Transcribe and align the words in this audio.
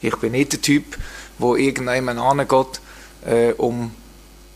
Ich 0.00 0.16
bin 0.16 0.32
nicht 0.32 0.52
der 0.52 0.62
Typ, 0.62 0.96
der 1.38 1.48
irgendjemand 1.56 2.20
angeht, 2.20 2.80
äh, 3.26 3.52
um, 3.52 3.90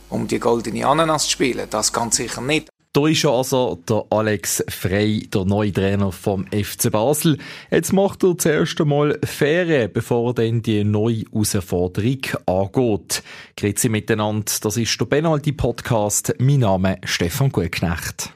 um 0.09 0.29
die 0.29 0.39
goldene 0.39 0.87
Ananas 0.87 1.25
zu 1.25 1.31
spielen. 1.31 1.67
Das 1.71 1.93
ganz 1.93 2.17
sicher 2.17 2.41
nicht. 2.41 2.69
Da 2.95 3.07
ist 3.07 3.25
also 3.25 3.79
der 3.89 4.05
Alex 4.11 4.63
Frey, 4.69 5.27
der 5.33 5.47
neue 5.47 5.73
Trainer 5.73 6.13
vom 6.13 6.45
FC 6.49 6.91
Basel. 6.91 7.39
Jetzt 7.71 7.95
macht 7.95 8.23
er 8.23 8.37
zuerst 8.37 8.79
einmal 8.83 9.19
Ferien, 9.25 9.91
bevor 9.91 10.29
er 10.31 10.35
dann 10.35 10.61
die 10.61 10.85
neue 10.85 11.23
Herausforderung 11.33 12.21
angeht. 12.45 13.23
Grüezi 13.57 13.89
miteinander, 13.89 14.53
das 14.61 14.77
ist 14.77 15.01
der 15.01 15.07
Penalty-Podcast. 15.07 16.35
Mein 16.39 16.61
Name 16.61 16.99
ist 17.03 17.13
Stefan 17.13 17.51
Gutknecht. 17.51 18.31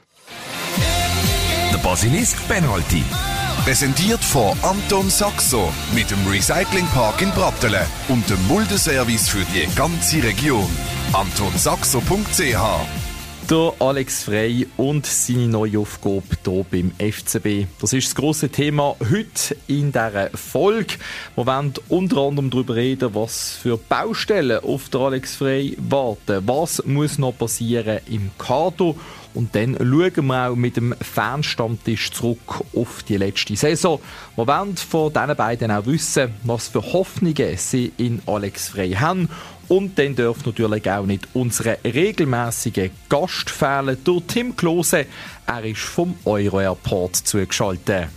Der 1.71 1.77
Basilisk 1.77 2.47
Penalty. 2.47 3.03
Präsentiert 3.63 4.23
von 4.23 4.57
Anton 4.61 5.09
Saxo 5.09 5.71
mit 5.93 6.09
dem 6.09 6.25
Recyclingpark 6.27 7.21
in 7.21 7.31
Brattelen 7.31 7.85
und 8.07 8.29
dem 8.29 8.45
Muldeservice 8.47 9.27
für 9.27 9.45
die 9.53 9.67
ganze 9.75 10.23
Region. 10.23 10.67
AntonSaxo.ch 11.13 12.57
der 13.49 13.73
Alex 13.79 14.23
Frey 14.23 14.67
und 14.75 15.05
seine 15.05 15.47
neue 15.47 15.79
Aufgabe 15.79 16.23
hier 16.43 16.65
beim 16.69 16.91
FCB. 16.99 17.67
Das 17.79 17.93
ist 17.93 18.07
das 18.07 18.15
große 18.15 18.49
Thema 18.49 18.97
heute 18.99 19.55
in 19.67 19.93
dieser 19.93 20.31
Folge. 20.31 20.95
Wir 21.35 21.45
werden 21.45 21.73
unter 21.87 22.17
anderem 22.17 22.49
darüber 22.49 22.75
reden, 22.75 23.15
was 23.15 23.51
für 23.51 23.77
Baustellen 23.77 24.61
auf 24.65 24.89
der 24.89 24.99
Alex 24.99 25.37
Frey 25.37 25.77
warten. 25.79 26.45
Was 26.45 26.83
muss 26.85 27.19
noch 27.19 27.37
passieren 27.37 27.99
im 28.07 28.31
Kader? 28.37 28.95
Und 29.37 29.53
dann 29.53 29.77
schauen 29.77 30.25
wir 30.25 30.49
auch 30.49 30.55
mit 30.55 30.77
dem 30.77 30.95
Fernstammtisch 30.99 32.11
zurück 32.11 32.63
auf 32.75 33.03
die 33.03 33.17
letzte 33.17 33.55
Saison. 33.55 34.01
Wir 34.35 34.47
werden 34.47 34.75
von 34.75 35.13
diesen 35.13 35.35
beiden 35.35 35.69
auch 35.69 35.85
wissen, 35.85 36.33
was 36.43 36.69
für 36.69 36.81
Hoffnungen 36.81 37.55
sie 37.55 37.93
in 37.97 38.19
Alex 38.25 38.69
Frey 38.69 38.93
haben 38.93 39.29
und 39.67 39.99
dann 39.99 40.15
darf 40.15 40.43
natürlich 40.43 40.89
auch 40.89 41.05
nicht 41.05 41.27
unsere 41.33 41.77
regelmäßige 41.83 42.89
Gast 43.09 43.51
fehlen, 43.51 43.97
der 44.03 44.27
Tim 44.27 44.55
Klose. 44.55 45.05
Er 45.45 45.65
ist 45.65 45.81
vom 45.81 46.15
Euro 46.25 46.59
Airport 46.59 47.17
zugeschaltet. 47.17 48.07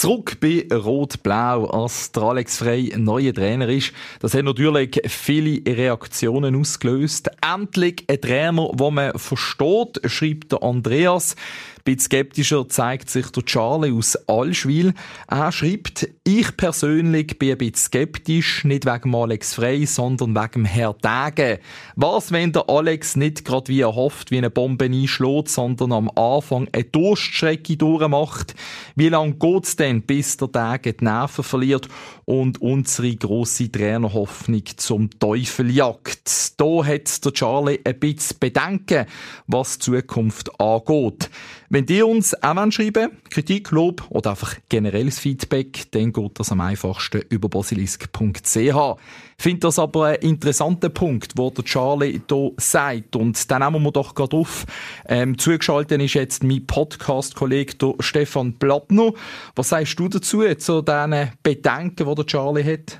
Zurück 0.00 0.38
bei 0.40 0.66
Rot-Blau, 0.72 1.66
als 1.66 2.10
der 2.12 2.22
Alex 2.22 2.56
Frey 2.56 2.90
neuer 2.96 3.34
Trainer 3.34 3.68
ist. 3.68 3.92
Das 4.20 4.32
hat 4.32 4.46
natürlich 4.46 4.98
viele 5.04 5.60
Reaktionen 5.76 6.56
ausgelöst. 6.58 7.28
Endlich 7.42 8.06
ein 8.08 8.18
Trainer, 8.18 8.70
den 8.72 8.94
man 8.94 9.18
versteht, 9.18 10.00
schreibt 10.06 10.52
der 10.52 10.62
Andreas. 10.62 11.36
Ein 11.80 11.84
bisschen 11.84 12.00
skeptischer 12.00 12.66
zeigt 12.70 13.10
sich 13.10 13.26
der 13.26 13.44
Charlie 13.44 13.92
aus 13.92 14.16
Allschwil. 14.26 14.94
Er 15.28 15.52
schreibt, 15.52 16.08
ich 16.38 16.56
persönlich 16.56 17.38
bin 17.38 17.52
ein 17.52 17.58
bisschen 17.58 17.74
skeptisch, 17.74 18.64
nicht 18.64 18.86
wegen 18.86 19.14
Alex 19.14 19.54
Frey, 19.54 19.84
sondern 19.84 20.36
wegen 20.36 20.64
Herr 20.64 20.96
Tage. 20.96 21.58
Was, 21.96 22.30
wenn 22.30 22.52
der 22.52 22.68
Alex 22.68 23.16
nicht 23.16 23.44
gerade 23.44 23.68
wie 23.68 23.80
er 23.80 23.94
hofft, 23.94 24.30
wie 24.30 24.38
eine 24.38 24.50
Bombe 24.50 24.84
einschlägt, 24.84 25.48
sondern 25.48 25.92
am 25.92 26.10
Anfang 26.10 26.68
eine 26.72 26.84
Durststrecke 26.84 27.76
durchmacht? 27.76 28.54
Wie 28.94 29.08
lange 29.08 29.34
geht's 29.34 29.74
denn, 29.74 30.02
bis 30.02 30.36
der 30.36 30.52
Tage 30.52 30.92
die 30.92 31.04
Nerven 31.04 31.42
verliert 31.42 31.88
und 32.26 32.60
unsere 32.62 33.16
grosse 33.16 33.70
Trainerhoffnung 33.72 34.62
zum 34.76 35.10
Teufel 35.18 35.70
jagt? 35.70 36.60
Da 36.60 36.84
hat 36.84 37.24
der 37.24 37.32
Charlie 37.32 37.80
ein 37.84 37.98
bisschen 37.98 38.38
Bedenken, 38.38 39.06
was 39.46 39.78
die 39.78 39.84
Zukunft 39.84 40.60
angeht. 40.60 41.28
Wenn 41.72 41.86
ihr 41.86 42.04
uns 42.04 42.34
auch 42.42 42.72
schreiben 42.72 43.12
Kritik, 43.30 43.70
Lob 43.70 44.04
oder 44.08 44.30
einfach 44.30 44.56
generelles 44.68 45.20
Feedback, 45.20 45.88
dann 45.92 46.12
geht 46.12 46.40
das 46.40 46.50
am 46.50 46.60
einfachsten 46.60 47.22
über 47.28 47.48
basilisk.ch. 47.48 48.96
Finde 49.38 49.60
das 49.60 49.78
aber 49.78 50.06
ein 50.06 50.16
interessanter 50.16 50.88
Punkt, 50.88 51.34
wo 51.36 51.48
der 51.50 51.64
Charlie 51.64 52.20
hier 52.28 52.50
sagt. 52.56 53.14
Und 53.14 53.48
dann 53.48 53.62
nehmen 53.62 53.84
wir 53.84 53.92
doch 53.92 54.16
gerade 54.16 54.36
auf. 54.36 54.66
Ähm, 55.06 55.38
zugeschaltet 55.38 56.02
ist 56.02 56.14
jetzt 56.14 56.42
mein 56.42 56.66
Podcast-Kollege 56.66 57.94
Stefan 58.00 58.58
Plattner. 58.58 59.12
Was 59.54 59.68
sagst 59.68 59.96
du 60.00 60.08
dazu, 60.08 60.42
zu 60.56 60.82
diesen 60.82 61.30
Bedenken, 61.44 62.04
die 62.04 62.14
der 62.16 62.26
Charlie 62.26 62.64
hat? 62.64 62.98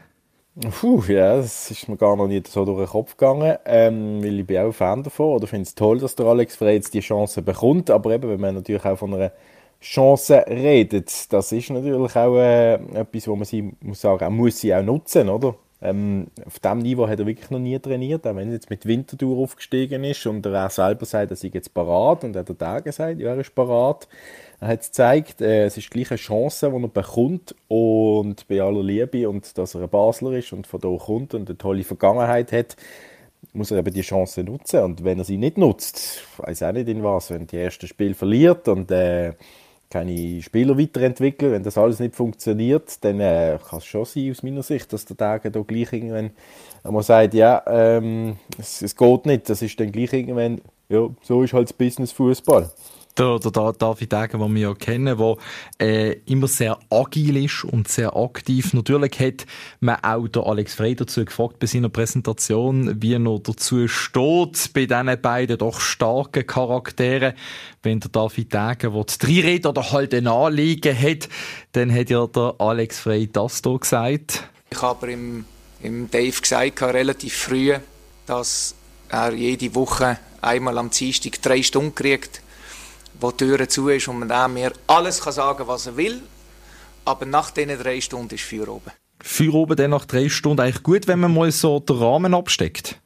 Puh, 0.68 1.02
ja, 1.08 1.36
das 1.38 1.70
ist 1.70 1.88
mir 1.88 1.96
gar 1.96 2.16
noch 2.16 2.26
nicht 2.26 2.46
so 2.46 2.66
durch 2.66 2.80
den 2.80 2.86
Kopf 2.88 3.16
gegangen, 3.16 3.56
ähm, 3.64 4.22
weil 4.22 4.40
ich 4.40 4.46
bin 4.46 4.58
auch 4.58 4.72
Fan 4.72 5.02
davon 5.02 5.36
oder 5.36 5.46
finde 5.46 5.62
es 5.62 5.74
toll, 5.74 5.98
dass 5.98 6.16
der 6.16 6.26
Alex 6.26 6.56
Frey 6.56 6.74
jetzt 6.74 6.92
die 6.92 7.00
Chance 7.00 7.40
bekommt, 7.40 7.88
aber 7.88 8.10
eben, 8.10 8.28
wenn 8.28 8.40
man 8.40 8.56
natürlich 8.56 8.84
auch 8.84 8.98
von 8.98 9.14
einer 9.14 9.32
Chance 9.80 10.44
redet, 10.46 11.32
das 11.32 11.52
ist 11.52 11.70
natürlich 11.70 12.14
auch 12.14 12.36
äh, 12.36 12.74
etwas, 12.74 13.26
wo 13.26 13.36
man 13.36 13.46
sie, 13.46 13.72
muss 13.80 14.02
sagen, 14.02 14.22
auch 14.22 14.30
muss 14.30 14.58
sie 14.60 14.74
auch 14.74 14.82
nutzen, 14.82 15.30
oder? 15.30 15.54
Ähm, 15.80 16.26
auf 16.44 16.58
diesem 16.58 16.80
Niveau 16.80 17.08
hat 17.08 17.18
er 17.20 17.26
wirklich 17.26 17.48
noch 17.50 17.58
nie 17.58 17.78
trainiert, 17.78 18.26
auch 18.26 18.36
wenn 18.36 18.48
er 18.48 18.54
jetzt 18.54 18.68
mit 18.68 18.84
Winterthur 18.84 19.38
aufgestiegen 19.38 20.04
ist 20.04 20.26
und 20.26 20.44
er 20.44 20.66
auch 20.66 20.70
selber 20.70 21.06
sagt, 21.06 21.30
er 21.30 21.36
sei 21.36 21.50
jetzt 21.54 21.72
parat 21.72 22.22
und 22.22 22.36
hat 22.36 22.50
der 22.50 22.58
Tage 22.58 22.82
gesagt, 22.84 23.18
ja, 23.18 23.30
er 23.30 23.40
ist 23.40 23.54
parat. 23.54 24.06
Er 24.60 24.68
hat 24.68 24.82
gezeigt, 24.82 25.40
äh, 25.40 25.64
es 25.64 25.78
ist 25.78 25.90
gleich 25.90 26.10
eine 26.10 26.18
Chance, 26.18 26.70
die 26.70 26.82
er 26.82 26.88
bekommt 26.88 27.54
und 27.68 28.46
bei 28.46 28.60
aller 28.60 28.82
Liebe 28.82 29.26
und 29.26 29.56
dass 29.56 29.74
er 29.74 29.82
ein 29.82 29.88
Basler 29.88 30.32
ist 30.32 30.52
und 30.52 30.66
von 30.66 30.80
da 30.80 30.94
kommt 31.02 31.32
und 31.32 31.48
eine 31.48 31.56
tolle 31.56 31.82
Vergangenheit 31.82 32.52
hat, 32.52 32.76
muss 33.54 33.70
er 33.70 33.78
eben 33.78 33.94
die 33.94 34.02
Chance 34.02 34.44
nutzen. 34.44 34.82
Und 34.82 35.02
wenn 35.02 35.18
er 35.18 35.24
sie 35.24 35.38
nicht 35.38 35.56
nutzt, 35.56 36.22
weiß 36.36 36.62
auch 36.64 36.72
nicht 36.72 36.88
in 36.88 37.02
was, 37.02 37.30
wenn 37.30 37.46
die 37.46 37.56
erste 37.56 37.86
Spiel 37.86 38.12
verliert 38.12 38.68
und 38.68 38.90
äh, 38.90 39.32
keine 39.88 40.42
Spieler 40.42 40.78
weiterentwickeln, 40.78 41.52
wenn 41.52 41.62
das 41.62 41.78
alles 41.78 41.98
nicht 41.98 42.14
funktioniert, 42.14 43.02
dann 43.02 43.18
äh, 43.18 43.58
kann 43.66 43.78
es 43.78 43.86
schon 43.86 44.04
sein, 44.04 44.30
aus 44.30 44.42
meiner 44.42 44.62
Sicht, 44.62 44.92
dass 44.92 45.06
der 45.06 45.16
Tag 45.16 45.50
da 45.50 45.60
gleich 45.62 45.90
irgendwann 45.90 46.32
man 46.84 47.02
sagt, 47.02 47.32
ja, 47.32 47.62
ähm, 47.66 48.36
es, 48.58 48.82
es 48.82 48.94
geht 48.94 49.26
nicht, 49.26 49.48
das 49.48 49.62
ist 49.62 49.80
dann 49.80 49.90
gleich 49.90 50.12
irgendwann, 50.12 50.60
ja, 50.90 51.08
so 51.22 51.42
ist 51.42 51.54
halt 51.54 51.68
das 51.68 51.72
Business 51.72 52.12
Fußball 52.12 52.70
der, 53.20 53.38
der 53.38 53.72
David 53.72 54.12
Degen, 54.12 54.40
den 54.40 54.54
wir 54.54 54.62
ja 54.62 54.74
kennen, 54.74 55.18
der 55.18 55.36
äh, 55.78 56.12
immer 56.24 56.48
sehr 56.48 56.78
agil 56.88 57.44
ist 57.44 57.64
und 57.64 57.86
sehr 57.88 58.16
aktiv. 58.16 58.72
Natürlich 58.72 59.20
hat 59.20 59.46
man 59.80 59.96
auch 60.02 60.26
der 60.26 60.46
Alex 60.46 60.74
Frey 60.74 60.94
dazu 60.94 61.24
gefragt 61.24 61.58
bei 61.58 61.66
seiner 61.66 61.90
Präsentation, 61.90 63.02
wie 63.02 63.14
er 63.14 63.38
dazu 63.40 63.86
steht, 63.88 64.72
bei 64.72 64.86
diesen 64.86 65.20
beiden 65.20 65.58
doch 65.58 65.80
starken 65.80 66.46
Charakteren. 66.46 67.34
Wenn 67.82 68.00
der 68.00 68.10
David 68.10 68.52
Degen, 68.54 68.94
der 68.94 69.04
die 69.22 69.40
Räder 69.40 69.70
oder 69.70 69.92
halt 69.92 70.14
ein 70.14 70.26
Anliegen 70.26 70.98
hat, 70.98 71.28
dann 71.72 71.94
hat 71.94 72.10
ja 72.10 72.26
der 72.26 72.54
Alex 72.58 73.00
Frey 73.00 73.28
das 73.30 73.60
hier 73.62 73.78
gesagt. 73.78 74.44
Ich 74.70 74.80
habe 74.80 75.12
im, 75.12 75.44
im 75.82 76.10
Dave 76.10 76.40
gesagt, 76.40 76.82
relativ 76.82 77.34
früh, 77.34 77.74
dass 78.26 78.74
er 79.10 79.34
jede 79.34 79.74
Woche 79.74 80.18
einmal 80.40 80.78
am 80.78 80.90
Dienstag 80.90 81.42
drei 81.42 81.62
Stunden 81.62 81.94
kriegt 81.94 82.40
wo 83.20 83.30
die 83.30 83.44
Tür 83.44 83.68
zu 83.68 83.88
ist 83.88 84.08
und 84.08 84.26
man 84.26 84.52
mir 84.52 84.72
alles 84.86 85.20
kann 85.20 85.32
sagen 85.32 85.66
was 85.66 85.86
er 85.86 85.96
will. 85.96 86.22
Aber 87.04 87.26
nach 87.26 87.50
diesen 87.50 87.78
drei 87.78 88.00
Stunden 88.00 88.34
ist 88.34 88.44
Feuer 88.44 88.68
oben. 88.68 88.92
Feuer 89.22 89.54
oben 89.54 89.76
dann 89.76 89.90
nach 89.90 90.06
drei 90.06 90.28
Stunden 90.28 90.60
eigentlich 90.60 90.82
gut, 90.82 91.08
wenn 91.08 91.20
man 91.20 91.34
mal 91.34 91.50
so 91.50 91.80
den 91.80 91.96
Rahmen 91.96 92.34
absteckt? 92.34 93.00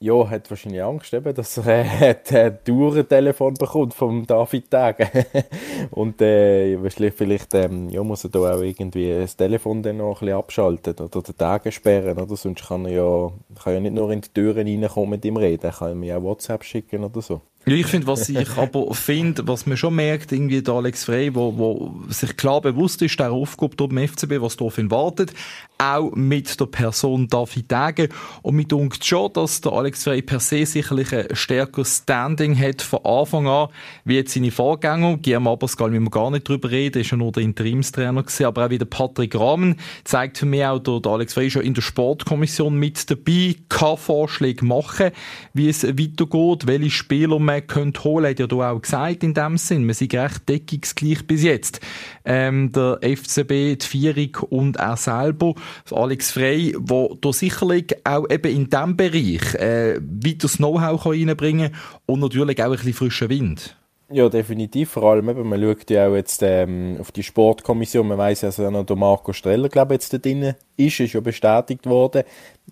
Ja, 0.00 0.30
hat 0.30 0.48
wahrscheinlich 0.48 0.80
Angst, 0.80 1.12
eben, 1.12 1.34
dass 1.34 1.56
er 1.58 1.66
äh, 2.00 2.14
ein 2.30 2.58
Tourentelefon 2.64 3.54
bekommt 3.54 3.94
vom 3.94 4.24
David 4.24 4.70
Tage. 4.70 5.10
und 5.90 6.22
äh, 6.22 6.78
vielleicht 7.10 7.52
ähm, 7.54 7.90
ja, 7.90 8.04
muss 8.04 8.22
er 8.22 8.30
da 8.30 8.54
auch 8.54 8.60
irgendwie 8.60 9.12
das 9.12 9.36
Telefon 9.36 9.82
dann 9.82 9.96
noch 9.96 10.20
ein 10.22 10.26
bisschen 10.26 10.38
abschalten 10.38 10.94
oder 11.04 11.20
den 11.20 11.36
Tage 11.36 11.72
sperren, 11.72 12.16
oder? 12.16 12.36
Sonst 12.36 12.68
kann 12.68 12.84
er 12.84 12.92
ja, 12.92 13.32
kann 13.60 13.74
ja 13.74 13.80
nicht 13.80 13.94
nur 13.94 14.12
in 14.12 14.20
die 14.20 14.28
Türen 14.28 14.68
reinkommen 14.68 15.10
mit 15.10 15.24
ihm 15.24 15.36
reden, 15.36 15.64
er 15.64 15.72
kann 15.72 15.98
mir 15.98 16.16
auch 16.16 16.22
WhatsApp 16.22 16.62
schicken 16.62 17.02
oder 17.02 17.20
so. 17.20 17.40
Ja, 17.68 17.76
ich 17.76 17.86
finde, 17.86 18.06
was 18.06 18.28
ich 18.28 18.48
aber 18.56 18.94
finde, 18.94 19.46
was 19.46 19.66
man 19.66 19.76
schon 19.76 19.94
merkt, 19.94 20.32
irgendwie 20.32 20.62
der 20.62 20.74
Alex 20.74 21.04
Frey, 21.04 21.34
wo, 21.34 21.56
wo 21.56 21.94
sich 22.08 22.36
klar 22.36 22.60
bewusst 22.60 23.02
ist, 23.02 23.20
der 23.20 23.30
Aufgabe 23.30 23.76
dort 23.76 23.92
im 23.92 24.08
FCB, 24.08 24.40
was 24.40 24.56
darauf 24.56 24.78
wartet, 24.78 25.34
auch 25.78 26.10
mit 26.14 26.58
der 26.58 26.66
Person 26.66 27.28
David 27.28 27.68
Tage. 27.68 28.08
Und 28.42 28.56
mir 28.56 28.64
denkt 28.64 29.04
schon, 29.04 29.32
dass 29.32 29.60
der 29.60 29.72
Alex 29.72 30.04
Frey 30.04 30.22
per 30.22 30.40
se 30.40 30.66
sicherlich 30.66 31.14
ein 31.14 31.34
stärkeres 31.34 31.98
Standing 31.98 32.58
hat 32.58 32.82
von 32.82 33.04
Anfang 33.04 33.46
an, 33.46 33.68
wie 34.04 34.16
jetzt 34.16 34.34
seine 34.34 34.50
Vorgänger. 34.50 35.18
Guillermo 35.18 35.52
Abascal 35.52 35.90
müssen 35.90 36.04
wir 36.04 36.10
gar 36.10 36.30
nicht 36.30 36.48
drüber 36.48 36.70
reden, 36.70 37.00
ist 37.00 37.10
ja 37.10 37.16
nur 37.16 37.32
der 37.32 37.42
Interimstrainer 37.42 38.22
gewesen, 38.22 38.46
aber 38.46 38.66
auch 38.66 38.70
wie 38.70 38.78
der 38.78 38.86
Patrick 38.86 39.38
Rahmen 39.38 39.76
zeigt 40.04 40.38
für 40.38 40.46
mich 40.46 40.64
auch, 40.64 40.78
der, 40.78 41.00
der 41.00 41.12
Alex 41.12 41.34
Frey 41.34 41.50
schon 41.50 41.62
in 41.62 41.74
der 41.74 41.82
Sportkommission 41.82 42.74
mit 42.74 43.10
dabei, 43.10 43.56
kann 43.68 43.96
Vorschläge 43.96 44.64
machen, 44.64 45.10
wie 45.54 45.68
es 45.68 45.86
weitergeht, 45.86 46.66
welche 46.66 46.90
Spieler 46.90 47.38
man 47.38 47.57
man 47.58 47.66
könnte 47.66 48.04
holen, 48.04 48.30
hat 48.30 48.38
ja 48.38 48.46
da 48.46 48.70
auch 48.70 48.80
gesagt 48.80 49.22
in 49.22 49.34
dem 49.34 49.58
Sinn. 49.58 49.84
Man 49.84 49.94
sind 49.94 50.14
recht 50.14 50.48
deckungsgleich 50.48 51.26
bis 51.26 51.42
jetzt. 51.42 51.80
Ähm, 52.24 52.72
der 52.72 52.98
FCB, 53.02 53.78
die 53.78 53.86
Vierung 53.86 54.36
und 54.50 54.76
er 54.76 54.96
selber, 54.96 55.54
Alex 55.90 56.30
Frey, 56.30 56.74
wo 56.78 57.16
da 57.20 57.32
sicherlich 57.32 57.94
auch 58.04 58.28
eben 58.30 58.54
in 58.54 58.70
diesem 58.70 58.96
Bereich 58.96 59.54
äh, 59.54 59.98
weiteres 60.00 60.58
Know-how 60.58 61.06
reinbringen 61.06 61.72
kann 61.72 61.80
und 62.06 62.20
natürlich 62.20 62.62
auch 62.62 62.66
ein 62.66 62.72
bisschen 62.72 62.94
frischen 62.94 63.30
Wind. 63.30 63.76
Ja, 64.10 64.30
definitiv. 64.30 64.90
Vor 64.90 65.02
allem, 65.02 65.28
eben, 65.28 65.46
man 65.46 65.60
schaut 65.60 65.90
ja 65.90 66.08
auch 66.08 66.14
jetzt 66.14 66.42
ähm, 66.42 66.96
auf 66.98 67.12
die 67.12 67.22
Sportkommission. 67.22 68.08
Man 68.08 68.16
weiß 68.16 68.40
ja, 68.40 68.48
dass 68.48 68.58
noch 68.58 68.86
der 68.86 68.96
Marco 68.96 69.34
Streller, 69.34 69.68
glaube 69.68 69.94
ich, 69.94 70.00
jetzt 70.00 70.14
da 70.14 70.18
drin 70.18 70.54
ist. 70.78 71.00
Ist 71.00 71.12
ja 71.12 71.20
bestätigt 71.20 71.84
worden. 71.84 72.22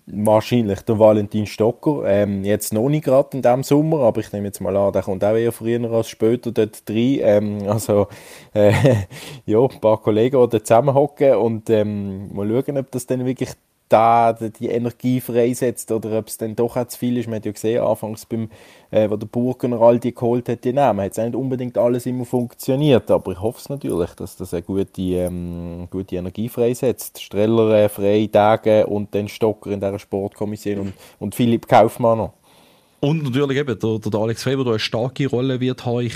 Wahrscheinlich 0.05 0.81
der 0.81 0.99
Valentin 0.99 1.45
Stocker. 1.45 2.03
Ähm, 2.05 2.43
jetzt 2.43 2.73
noch 2.73 2.87
nicht 2.87 3.05
gerade 3.05 3.35
in 3.35 3.41
diesem 3.41 3.63
Sommer, 3.63 4.01
aber 4.01 4.21
ich 4.21 4.31
nehme 4.31 4.47
jetzt 4.47 4.61
mal 4.61 4.75
an, 4.75 4.93
der 4.93 5.01
kommt 5.01 5.23
auch 5.23 5.35
eher 5.35 5.51
früher 5.51 5.91
als 5.91 6.09
später 6.09 6.51
dort 6.51 6.83
rein. 6.89 7.19
Ähm, 7.21 7.57
also, 7.67 8.07
äh, 8.53 8.71
ja, 9.45 9.59
ein 9.59 9.81
paar 9.81 9.97
Kollegen, 10.01 10.49
die 10.49 10.63
zusammenhocken 10.63 11.35
und 11.35 11.69
ähm, 11.69 12.33
mal 12.33 12.47
schauen, 12.47 12.77
ob 12.77 12.91
das 12.91 13.07
dann 13.07 13.25
wirklich 13.25 13.49
da 13.89 14.33
die 14.33 14.67
Energie 14.67 15.21
freisetzt 15.21 15.91
oder 15.91 16.19
ob 16.19 16.27
es 16.27 16.37
dann 16.37 16.55
doch 16.55 16.75
auch 16.75 16.87
zu 16.87 16.97
viel 16.97 17.17
ist. 17.17 17.27
Man 17.27 17.37
hat 17.37 17.45
ja 17.45 17.51
gesehen, 17.51 17.81
anfangs 17.81 18.25
beim, 18.25 18.49
äh, 18.91 19.09
wo 19.09 19.15
der 19.15 19.27
Burgener 19.27 19.81
all 19.81 19.99
die 19.99 20.13
geholt 20.13 20.49
hat, 20.49 20.63
die 20.63 20.73
Namen, 20.73 21.01
hat 21.01 21.11
es 21.11 21.17
nicht 21.17 21.35
unbedingt 21.35 21.77
alles 21.77 22.05
immer 22.05 22.25
funktioniert, 22.25 23.09
aber 23.11 23.31
ich 23.31 23.41
hoffe 23.41 23.59
es 23.59 23.69
natürlich, 23.69 24.11
dass 24.11 24.35
das 24.35 24.53
eine 24.53 24.63
gute, 24.63 25.01
ähm, 25.01 25.87
gute 25.89 26.15
Energie 26.17 26.49
freisetzt. 26.49 27.21
Streller 27.21 27.71
äh, 27.71 27.89
frei, 27.89 28.29
Tage 28.31 28.87
und 28.87 29.13
dann 29.15 29.27
Stocker 29.27 29.71
in 29.71 29.79
dieser 29.79 29.99
Sportkommission 29.99 30.79
und, 30.79 30.93
und 31.19 31.35
Philipp 31.35 31.67
Kaufmann 31.67 32.17
noch. 32.17 32.33
Und 32.99 33.23
natürlich 33.23 33.57
eben, 33.57 33.77
der, 33.77 33.99
der 33.99 34.19
Alex 34.19 34.45
Weber 34.47 34.63
da 34.63 34.71
eine 34.71 34.79
starke 34.79 35.27
Rolle 35.27 35.59
wird 35.59 35.85
haben. 35.85 36.01
Ich 36.01 36.15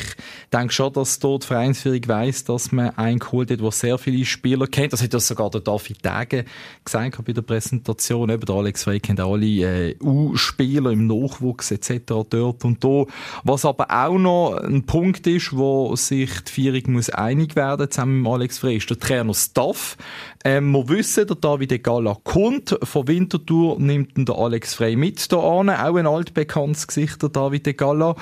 denke 0.51 0.73
schon, 0.73 0.91
dass 0.93 1.19
dort 1.19 1.43
die 1.43 1.47
Vereinsführung 1.47 2.07
weiss, 2.07 2.43
dass 2.43 2.71
man 2.71 2.89
einen 2.97 3.19
geholt 3.19 3.51
hat, 3.51 3.59
der 3.59 3.71
sehr 3.71 3.99
viele 3.99 4.25
Spieler 4.25 4.65
kennt. 4.65 4.91
Das 4.91 5.03
hat 5.03 5.13
ja 5.13 5.19
sogar 5.19 5.51
der 5.51 5.61
David 5.61 6.01
Tage 6.01 6.45
gesagt 6.83 7.23
bei 7.23 7.33
der 7.33 7.43
Präsentation. 7.43 8.31
Eben, 8.31 8.45
der 8.45 8.55
Alex 8.55 8.87
Weber 8.87 8.99
kennt 8.99 9.19
alle 9.19 9.45
äh, 9.45 9.95
U-Spieler 10.01 10.89
im 10.89 11.05
Nachwuchs 11.05 11.69
etc. 11.69 12.01
dort 12.27 12.65
und 12.65 12.83
da. 12.83 13.05
Was 13.43 13.63
aber 13.63 13.91
auch 13.91 14.17
noch 14.17 14.55
ein 14.55 14.83
Punkt 14.87 15.27
ist, 15.27 15.55
wo 15.55 15.95
sich 15.95 16.31
die 16.45 16.51
Führung 16.51 16.93
muss 16.93 17.11
einig 17.11 17.55
werden 17.55 17.91
zusammen 17.91 18.23
mit 18.23 18.31
Alex 18.31 18.57
Frey, 18.57 18.77
ist 18.77 18.89
der 18.89 18.97
Trainer 18.97 19.35
Staff. 19.35 19.97
Ähm, 20.43 20.71
wir 20.71 20.89
wissen, 20.89 21.27
der 21.27 21.35
David 21.35 21.83
Gala 21.83 22.17
kommt. 22.23 22.75
Von 22.81 23.07
Winterthur 23.07 23.79
nimmt 23.79 24.17
ihn 24.17 24.25
der 24.25 24.35
Alex 24.35 24.73
Frey 24.73 24.95
mit 24.95 25.31
da 25.31 25.37
an. 25.37 25.69
Auch 25.69 25.95
ein 25.95 26.07
altbekanntes 26.07 26.87
Gesicht, 26.87 27.21
der 27.21 27.29
David 27.29 27.77
Gala. 27.77 28.15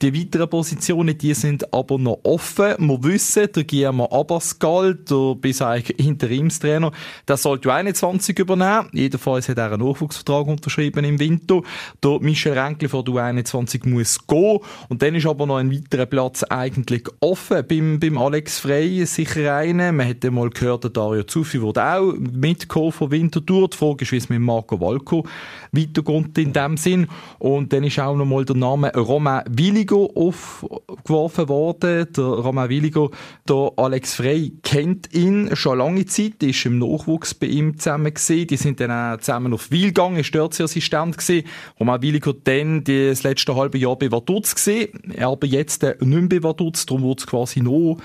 Die 0.00 0.14
weiteren 0.14 0.48
Positionen, 0.48 1.18
die 1.18 1.34
sind 1.34 1.74
aber 1.74 1.98
noch 1.98 2.20
offen. 2.22 2.74
Wir 2.78 3.04
wissen, 3.04 3.48
der 3.54 3.64
Guillermo 3.64 4.08
Abascal, 4.10 4.94
der 4.94 5.34
bisher 5.34 5.82
Interimstrainer, 5.98 6.92
der 7.28 7.36
sollte 7.36 7.72
21 7.72 8.38
übernehmen. 8.38 8.88
Jedenfalls 8.92 9.48
hat 9.48 9.58
er 9.58 9.72
einen 9.72 9.86
Nachwuchsvertrag 9.86 10.46
unterschrieben 10.46 11.04
im 11.04 11.18
Winter. 11.18 11.60
Der 12.02 12.20
Michel 12.20 12.58
Renkli 12.58 12.88
von 12.88 13.04
der 13.04 13.16
21 13.16 13.84
muss 13.84 14.26
gehen. 14.26 14.60
Und 14.88 15.02
dann 15.02 15.14
ist 15.14 15.26
aber 15.26 15.44
noch 15.46 15.56
ein 15.56 15.70
weiterer 15.70 16.06
Platz 16.06 16.42
eigentlich 16.42 17.04
offen 17.20 17.66
beim, 17.68 18.00
beim 18.00 18.16
Alex 18.16 18.60
Frey. 18.60 19.04
Sicher 19.04 19.56
einer. 19.56 19.92
Man 19.92 20.06
hätte 20.06 20.30
mal 20.30 20.48
gehört, 20.48 20.84
der 20.84 20.90
Dario 20.90 21.24
Zuffi 21.24 21.65
wurde 21.66 21.84
auch 21.84 22.14
mitgekommen 22.14 22.92
von 22.92 23.10
Winterthur. 23.10 23.68
Die 23.68 23.76
Frage 23.76 24.04
ist, 24.04 24.12
wie 24.12 24.16
es 24.16 24.28
mit 24.28 24.40
Marco 24.40 24.80
Valco 24.80 25.26
weitergeht 25.72 26.38
in 26.38 26.52
dem 26.52 26.76
Sinn. 26.76 27.08
Und 27.38 27.72
dann 27.72 27.84
ist 27.84 27.98
auch 27.98 28.16
noch 28.16 28.24
mal 28.24 28.44
der 28.44 28.56
Name 28.56 28.92
Romain 28.94 29.42
Willigo 29.48 30.06
aufgeworfen 30.14 31.48
worden. 31.48 32.06
Der 32.16 32.24
Romain 32.24 32.68
Willigo, 32.68 33.10
der 33.48 33.72
Alex 33.76 34.14
Frey 34.14 34.52
kennt 34.62 35.12
ihn 35.12 35.54
schon 35.54 35.78
lange 35.78 36.06
Zeit, 36.06 36.42
ist 36.42 36.64
im 36.66 36.78
Nachwuchs 36.78 37.34
bei 37.34 37.46
ihm 37.48 37.78
zusammen 37.78 38.14
gesehen. 38.14 38.46
Die 38.46 38.56
sind 38.56 38.80
dann 38.80 38.90
auch 38.90 39.20
zusammen 39.20 39.52
auf 39.52 39.70
Wiel 39.70 39.88
gegangen, 39.88 40.16
ist 40.16 40.34
dort 40.34 40.58
Assistent 40.60 41.18
gewesen. 41.18 41.46
Romain 41.78 42.02
Willigo 42.02 42.32
dann 42.32 42.84
das 42.84 43.22
letzte 43.22 43.54
halbe 43.54 43.78
Jahr 43.78 43.96
bei 43.96 44.10
Vaduz 44.10 44.54
gesehen, 44.54 44.88
aber 45.20 45.46
jetzt 45.46 45.82
nicht 45.82 46.00
mehr 46.00 46.28
bei 46.28 46.42
Vaduz, 46.42 46.86
darum 46.86 47.02
wird 47.04 47.20
es 47.20 47.26
quasi 47.26 47.60
noch 47.60 47.98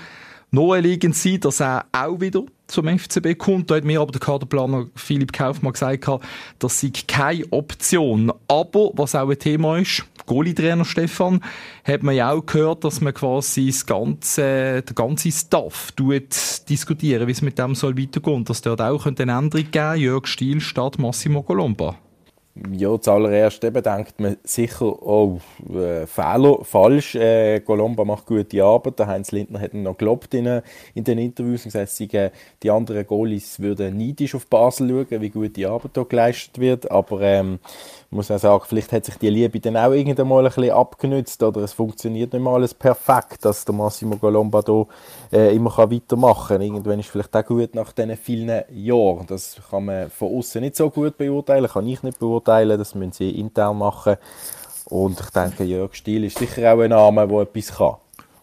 naheliegend 0.50 1.16
sein, 1.16 1.40
dass 1.40 1.60
er 1.60 1.86
auch 1.92 2.20
wieder 2.20 2.44
zum 2.72 2.86
FCB 2.98 3.38
kommt. 3.38 3.70
Da 3.70 3.76
hat 3.76 3.84
mir 3.84 4.00
aber 4.00 4.12
der 4.12 4.20
Kaderplaner 4.20 4.86
Philipp 4.94 5.32
Kaufmann 5.32 5.72
gesagt, 5.72 6.08
das 6.58 6.80
sei 6.80 6.90
keine 7.06 7.44
Option. 7.50 8.32
Aber, 8.48 8.90
was 8.94 9.14
auch 9.14 9.28
ein 9.28 9.38
Thema 9.38 9.78
ist, 9.78 10.04
Goalie-Trainer 10.26 10.84
Stefan, 10.84 11.40
hat 11.84 12.02
man 12.02 12.14
ja 12.14 12.32
auch 12.32 12.44
gehört, 12.44 12.84
dass 12.84 13.00
man 13.00 13.14
quasi 13.14 13.66
das 13.66 13.86
ganze, 13.86 14.82
der 14.82 14.94
ganze 14.94 15.30
Staff 15.30 15.92
diskutieren, 16.68 17.26
wie 17.26 17.32
es 17.32 17.42
mit 17.42 17.58
dem 17.58 17.74
soll 17.74 17.98
weitergehen. 17.98 18.44
Dass 18.44 18.62
dort 18.62 18.80
auch 18.80 19.06
eine 19.06 19.18
Änderung 19.18 19.70
geben 19.70 20.00
Jörg 20.00 20.26
Stiel 20.26 20.60
statt 20.60 20.98
Massimo 20.98 21.42
Colomba. 21.42 21.96
Ja, 22.54 23.00
zuallererst 23.00 23.64
eben 23.64 23.82
denkt 23.82 24.20
man 24.20 24.36
sicher, 24.44 25.02
oh, 25.02 25.40
äh, 25.70 26.06
Fehler, 26.06 26.62
falsch, 26.62 27.14
äh, 27.14 27.60
Colomba 27.60 28.04
macht 28.04 28.26
gute 28.26 28.62
Arbeit, 28.62 28.98
der 28.98 29.06
Heinz 29.06 29.32
Lindner 29.32 29.58
hat 29.58 29.72
ihn 29.72 29.84
noch 29.84 29.96
gelobt 29.96 30.34
in, 30.34 30.60
in 30.94 31.04
den 31.04 31.16
Interviews 31.16 31.64
und 31.64 31.72
gesagt, 31.72 31.88
sie, 31.92 32.08
die 32.62 32.70
anderen 32.70 33.06
Goalies 33.06 33.58
würden 33.58 33.96
neidisch 33.96 34.34
auf 34.34 34.46
Basel 34.48 34.90
schauen, 34.90 35.22
wie 35.22 35.30
gut 35.30 35.56
die 35.56 35.64
Arbeit 35.64 35.92
da 35.94 36.02
geleistet 36.02 36.58
wird, 36.58 36.90
aber 36.90 37.22
ähm, 37.22 37.58
muss 38.12 38.30
auch 38.30 38.38
sagen, 38.38 38.64
vielleicht 38.66 38.92
hat 38.92 39.04
sich 39.04 39.16
die 39.16 39.30
Liebe 39.30 39.58
dann 39.58 39.76
auch 39.76 39.92
irgendwann 39.92 40.28
mal 40.28 40.44
ein 40.44 40.52
bisschen 40.52 40.70
abgenützt 40.70 41.42
oder 41.42 41.62
es 41.62 41.72
funktioniert 41.72 42.32
nicht 42.32 42.42
mehr 42.42 42.52
alles 42.52 42.74
perfekt, 42.74 43.44
dass 43.44 43.64
der 43.64 43.74
Massimo 43.74 44.16
Colomba 44.16 44.62
da 44.62 44.86
äh, 45.32 45.54
immer 45.56 45.70
kann 45.70 45.90
weitermachen 45.90 46.58
kann. 46.58 46.62
Irgendwann 46.62 47.00
ist 47.00 47.08
vielleicht 47.08 47.34
auch 47.34 47.44
gut 47.44 47.74
nach 47.74 47.92
diesen 47.92 48.16
vielen 48.16 48.64
Jahren. 48.70 49.26
Das 49.26 49.56
kann 49.70 49.86
man 49.86 50.10
von 50.10 50.36
außen 50.36 50.60
nicht 50.60 50.76
so 50.76 50.90
gut 50.90 51.16
beurteilen, 51.16 51.68
kann 51.68 51.86
ich 51.86 52.02
nicht 52.02 52.18
beurteilen, 52.18 52.78
das 52.78 52.94
müssen 52.94 53.12
sie 53.12 53.30
intern 53.30 53.78
machen. 53.78 54.16
Und 54.86 55.18
ich 55.18 55.30
denke, 55.30 55.64
Jörg 55.64 55.94
Stiel 55.94 56.24
ist 56.24 56.38
sicher 56.38 56.74
auch 56.74 56.80
ein 56.80 56.90
Name, 56.90 57.26
der 57.26 57.40
etwas 57.40 57.74
kann. 57.76 57.94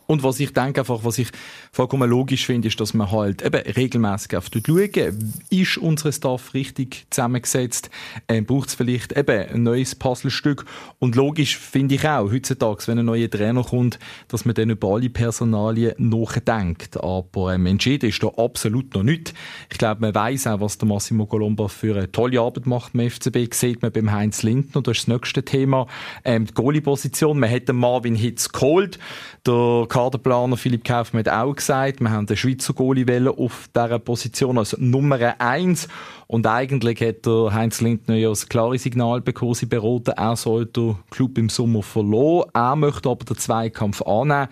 Und 0.07 0.23
was 0.23 0.39
ich 0.39 0.51
denke 0.51 0.81
einfach, 0.81 1.01
was 1.03 1.19
ich 1.19 1.29
vollkommen 1.71 2.09
logisch 2.09 2.45
finde, 2.45 2.67
ist, 2.67 2.79
dass 2.79 2.93
man 2.93 3.11
halt 3.11 3.41
eben 3.41 3.61
regelmäßig 3.61 4.35
auf 4.35 4.49
schauen, 4.53 5.33
ist 5.49 5.77
unsere 5.77 6.11
Staff 6.11 6.53
richtig 6.53 7.05
zusammengesetzt, 7.09 7.89
ähm, 8.27 8.45
braucht 8.45 8.69
es 8.69 8.75
vielleicht 8.75 9.11
eben 9.13 9.49
ein 9.49 9.63
neues 9.63 9.95
Puzzlestück. 9.95 10.65
Und 10.99 11.15
logisch 11.15 11.57
finde 11.57 11.95
ich 11.95 12.07
auch, 12.07 12.31
heutzutage, 12.31 12.87
wenn 12.87 12.99
ein 12.99 13.05
neuer 13.05 13.29
Trainer 13.29 13.63
kommt, 13.63 13.99
dass 14.27 14.45
man 14.45 14.55
dann 14.55 14.69
über 14.69 14.89
alle 14.89 15.09
Personalien 15.09 15.93
nachdenkt. 15.97 16.97
Aber 16.97 17.53
ähm, 17.53 17.65
entschieden 17.65 18.09
ist 18.09 18.23
da 18.23 18.27
absolut 18.27 18.93
noch 18.95 19.03
nicht. 19.03 19.33
Ich 19.69 19.77
glaube, 19.77 20.01
man 20.01 20.15
weiß 20.15 20.47
auch, 20.47 20.61
was 20.61 20.77
der 20.77 20.87
Massimo 20.87 21.25
Colomba 21.25 21.67
für 21.67 21.95
eine 21.95 22.11
tolle 22.11 22.39
Arbeit 22.39 22.65
macht 22.65 22.93
beim 22.93 23.09
FCB. 23.09 23.53
Sieht 23.53 23.81
man 23.81 23.91
beim 23.91 24.11
Heinz 24.11 24.43
Lindner, 24.43 24.81
das 24.81 24.97
ist 24.97 25.07
das 25.07 25.13
nächste 25.13 25.43
Thema. 25.43 25.87
Ähm, 26.23 26.45
die 26.45 26.53
Goalie-Position, 26.53 27.39
man 27.39 27.49
hat 27.49 27.67
den 27.67 27.77
Marvin 27.77 28.15
Hitz 28.15 28.49
geholt. 28.49 28.99
Der 29.45 29.85
Kaderplaner 29.87 30.57
Philipp 30.57 30.83
Kaufmann 30.83 31.25
hat 31.25 31.33
auch 31.33 31.58
gesagt, 31.59 32.01
wir 32.01 32.11
haben 32.11 32.25
den 32.25 32.37
Schweizer 32.37 32.73
Goalie 32.73 33.29
auf 33.29 33.69
dieser 33.75 33.99
Position 33.99 34.57
als 34.57 34.75
Nummer 34.77 35.35
eins 35.39 35.87
und 36.27 36.47
eigentlich 36.47 37.01
hat 37.01 37.25
der 37.25 37.53
Heinz 37.53 37.81
Lindner 37.81 38.15
ja 38.15 38.29
ein 38.29 38.49
klares 38.49 38.83
Signal 38.83 39.21
bekommen, 39.21 39.53
sie 39.53 39.65
beraten, 39.65 40.11
er 40.11 40.35
soll 40.35 40.65
den 40.65 40.97
Club 41.09 41.37
im 41.37 41.49
Sommer 41.49 41.83
verloren. 41.83 42.49
Er 42.53 42.75
möchte 42.75 43.09
aber 43.09 43.25
den 43.25 43.37
Zweikampf 43.37 44.01
annehmen. 44.01 44.47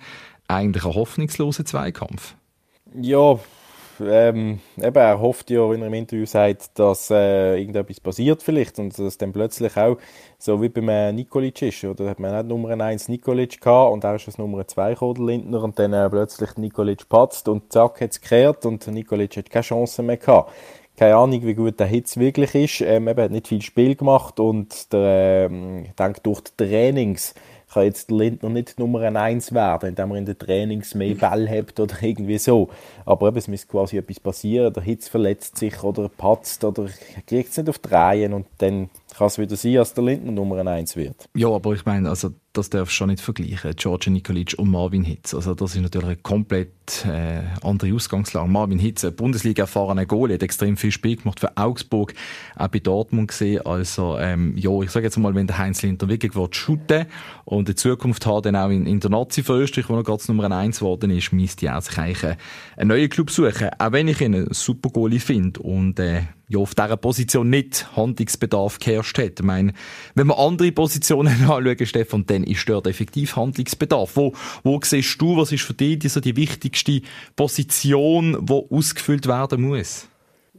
Eigentlich 0.47 0.85
ein 0.85 0.95
hoffnungsloser 0.95 1.65
Zweikampf. 1.65 2.35
Ja, 2.99 3.39
ähm, 4.01 4.59
eben, 4.77 4.95
er 4.95 5.19
hofft 5.19 5.49
ja, 5.49 5.69
wenn 5.69 5.81
er 5.81 5.87
im 5.87 5.93
Interview 5.93 6.25
sagt, 6.25 6.77
dass 6.79 7.09
äh, 7.09 7.59
irgendetwas 7.59 7.99
passiert 7.99 8.43
vielleicht 8.43 8.79
und 8.79 8.97
dass 8.97 9.17
dann 9.17 9.33
plötzlich 9.33 9.75
auch, 9.77 9.97
so 10.37 10.61
wie 10.61 10.69
beim 10.69 10.89
äh, 10.89 11.11
Nikolic 11.11 11.61
ist, 11.61 11.83
oder 11.83 12.09
hat 12.09 12.19
man 12.19 12.35
nicht 12.35 12.47
Nummer 12.47 12.69
1 12.69 13.09
Nikolic 13.09 13.61
gehabt 13.61 13.93
und 13.93 14.03
er 14.03 14.15
ist 14.15 14.27
das 14.27 14.37
Nummer 14.37 14.67
2 14.67 14.93
gekommen, 14.93 15.27
Lindner, 15.27 15.63
und 15.63 15.77
dann 15.79 15.93
äh, 15.93 16.09
plötzlich 16.09 16.55
Nikolic 16.57 17.07
patzt 17.09 17.47
und 17.47 17.71
zack, 17.71 18.01
hat 18.01 18.11
es 18.11 18.21
gekehrt 18.21 18.65
und 18.65 18.85
Nikolic 18.87 19.37
hat 19.37 19.49
keine 19.49 19.63
Chance 19.63 20.03
mehr 20.03 20.17
gehabt. 20.17 20.51
Keine 20.97 21.15
Ahnung, 21.15 21.43
wie 21.43 21.53
gut 21.53 21.79
der 21.79 21.85
Hitz 21.85 22.17
wirklich 22.17 22.55
ist. 22.55 22.81
Ähm, 22.81 23.07
eben, 23.07 23.21
hat 23.21 23.31
nicht 23.31 23.47
viel 23.47 23.61
Spiel 23.61 23.95
gemacht 23.95 24.39
und 24.39 24.91
der, 24.91 25.45
ähm, 25.45 25.83
ich 25.85 25.91
denke, 25.91 26.21
durch 26.21 26.41
die 26.41 26.65
Trainings 26.65 27.35
kann 27.71 27.83
jetzt 27.83 28.09
der 28.09 28.17
Lindner 28.17 28.49
nicht 28.49 28.79
Nummer 28.79 29.01
1 29.01 29.53
werden, 29.53 29.89
indem 29.89 30.11
er 30.11 30.17
in 30.17 30.25
den 30.25 30.37
Trainings 30.37 30.95
mehr 30.95 31.15
Ball 31.15 31.49
hat 31.49 31.79
oder 31.79 31.95
irgendwie 32.01 32.37
so. 32.37 32.69
Aber 33.05 33.27
eben, 33.27 33.37
es 33.37 33.47
muss 33.47 33.67
quasi 33.67 33.97
etwas 33.97 34.19
passieren, 34.19 34.73
der 34.73 34.83
Hitz 34.83 35.07
verletzt 35.07 35.57
sich 35.57 35.83
oder 35.83 36.09
patzt 36.09 36.63
oder 36.63 36.87
kriegt 37.25 37.51
es 37.51 37.57
nicht 37.57 37.69
auf 37.69 37.79
die 37.79 38.25
und 38.25 38.45
dann 38.59 38.89
kann 39.17 39.27
es 39.27 39.37
wieder 39.37 39.55
sein, 39.55 39.75
dass 39.75 39.93
der 39.93 40.03
Lindner 40.03 40.31
Nummer 40.31 40.65
1 40.65 40.95
wird. 40.95 41.29
Ja, 41.35 41.49
aber 41.49 41.73
ich 41.73 41.85
meine, 41.85 42.09
also 42.09 42.29
das 42.53 42.69
darfst 42.69 42.93
du 42.93 42.95
schon 42.95 43.09
nicht 43.09 43.21
vergleichen, 43.21 43.73
George 43.75 44.09
Nikolic 44.09 44.55
und 44.57 44.71
Marvin 44.71 45.03
Hitz. 45.03 45.33
Also 45.33 45.53
das 45.53 45.75
ist 45.75 45.81
natürlich 45.81 46.07
eine 46.07 46.15
komplett 46.17 47.05
äh, 47.05 47.43
andere 47.61 47.93
Ausgangslage. 47.93 48.49
Marvin 48.49 48.79
Hitz, 48.79 49.05
ein 49.05 49.15
Bundesliga-erfahrener 49.15 50.05
Goalie, 50.05 50.35
hat 50.35 50.43
extrem 50.43 50.75
viel 50.75 50.91
Spiel 50.91 51.17
gemacht 51.17 51.39
für 51.39 51.55
Augsburg, 51.55 52.13
auch 52.55 52.67
bei 52.67 52.79
Dortmund 52.79 53.27
gesehen. 53.27 53.65
Also 53.65 54.17
ähm, 54.17 54.57
ja, 54.57 54.71
ich 54.81 54.89
sage 54.89 55.05
jetzt 55.05 55.17
mal, 55.17 55.35
wenn 55.35 55.47
der 55.47 55.57
Heinz 55.57 55.81
Lindner 55.83 56.07
wirklich 56.07 56.35
will 56.35 56.47
shooten 56.51 57.05
und 57.45 57.69
in 57.69 57.77
Zukunft 57.77 58.25
hat, 58.25 58.45
dann 58.45 58.55
auch 58.55 58.69
in, 58.69 58.85
in 58.87 58.99
der 58.99 59.11
Nazi 59.11 59.43
für 59.43 59.53
Österreich, 59.53 59.89
wo 59.89 59.95
er 59.95 60.03
gerade 60.03 60.23
Nummer 60.27 60.49
1 60.51 60.79
geworden 60.79 61.11
ist, 61.11 61.31
müsste 61.31 61.67
er 61.67 61.81
sich 61.81 61.97
eigentlich 61.97 62.37
einen 62.75 62.87
neuen 62.87 63.09
Club 63.09 63.29
suchen. 63.29 63.69
Auch 63.77 63.91
wenn 63.91 64.07
ich 64.07 64.21
ihn 64.21 64.33
einen 64.33 64.53
super 64.53 64.89
Goalie 64.89 65.19
finde 65.19 65.61
und 65.61 65.99
äh, 65.99 66.21
ja, 66.49 66.59
auf 66.59 66.75
dieser 66.75 66.97
Position 66.97 67.49
nicht 67.49 67.95
Handlungsbedarf 67.95 68.79
geherrscht 68.79 69.17
hat. 69.17 69.39
Ich 69.39 69.45
meine, 69.45 69.73
wenn 70.15 70.27
wir 70.27 70.39
andere 70.39 70.71
Positionen 70.71 71.33
anschauen, 71.49 71.85
Stefan, 71.85 72.25
dann 72.25 72.43
ist 72.47 72.67
dort 72.67 72.87
effektiv 72.87 73.35
Handlungsbedarf. 73.35 74.15
Wo, 74.15 74.33
wo 74.63 74.79
siehst 74.83 75.21
du, 75.21 75.37
was 75.37 75.51
ist 75.51 75.63
für 75.63 75.73
dich 75.73 75.99
die, 75.99 76.09
so 76.09 76.19
die 76.19 76.35
wichtigste 76.35 77.01
Position, 77.35 78.45
die 78.45 78.63
ausgefüllt 78.69 79.27
werden 79.27 79.61
muss? 79.61 80.07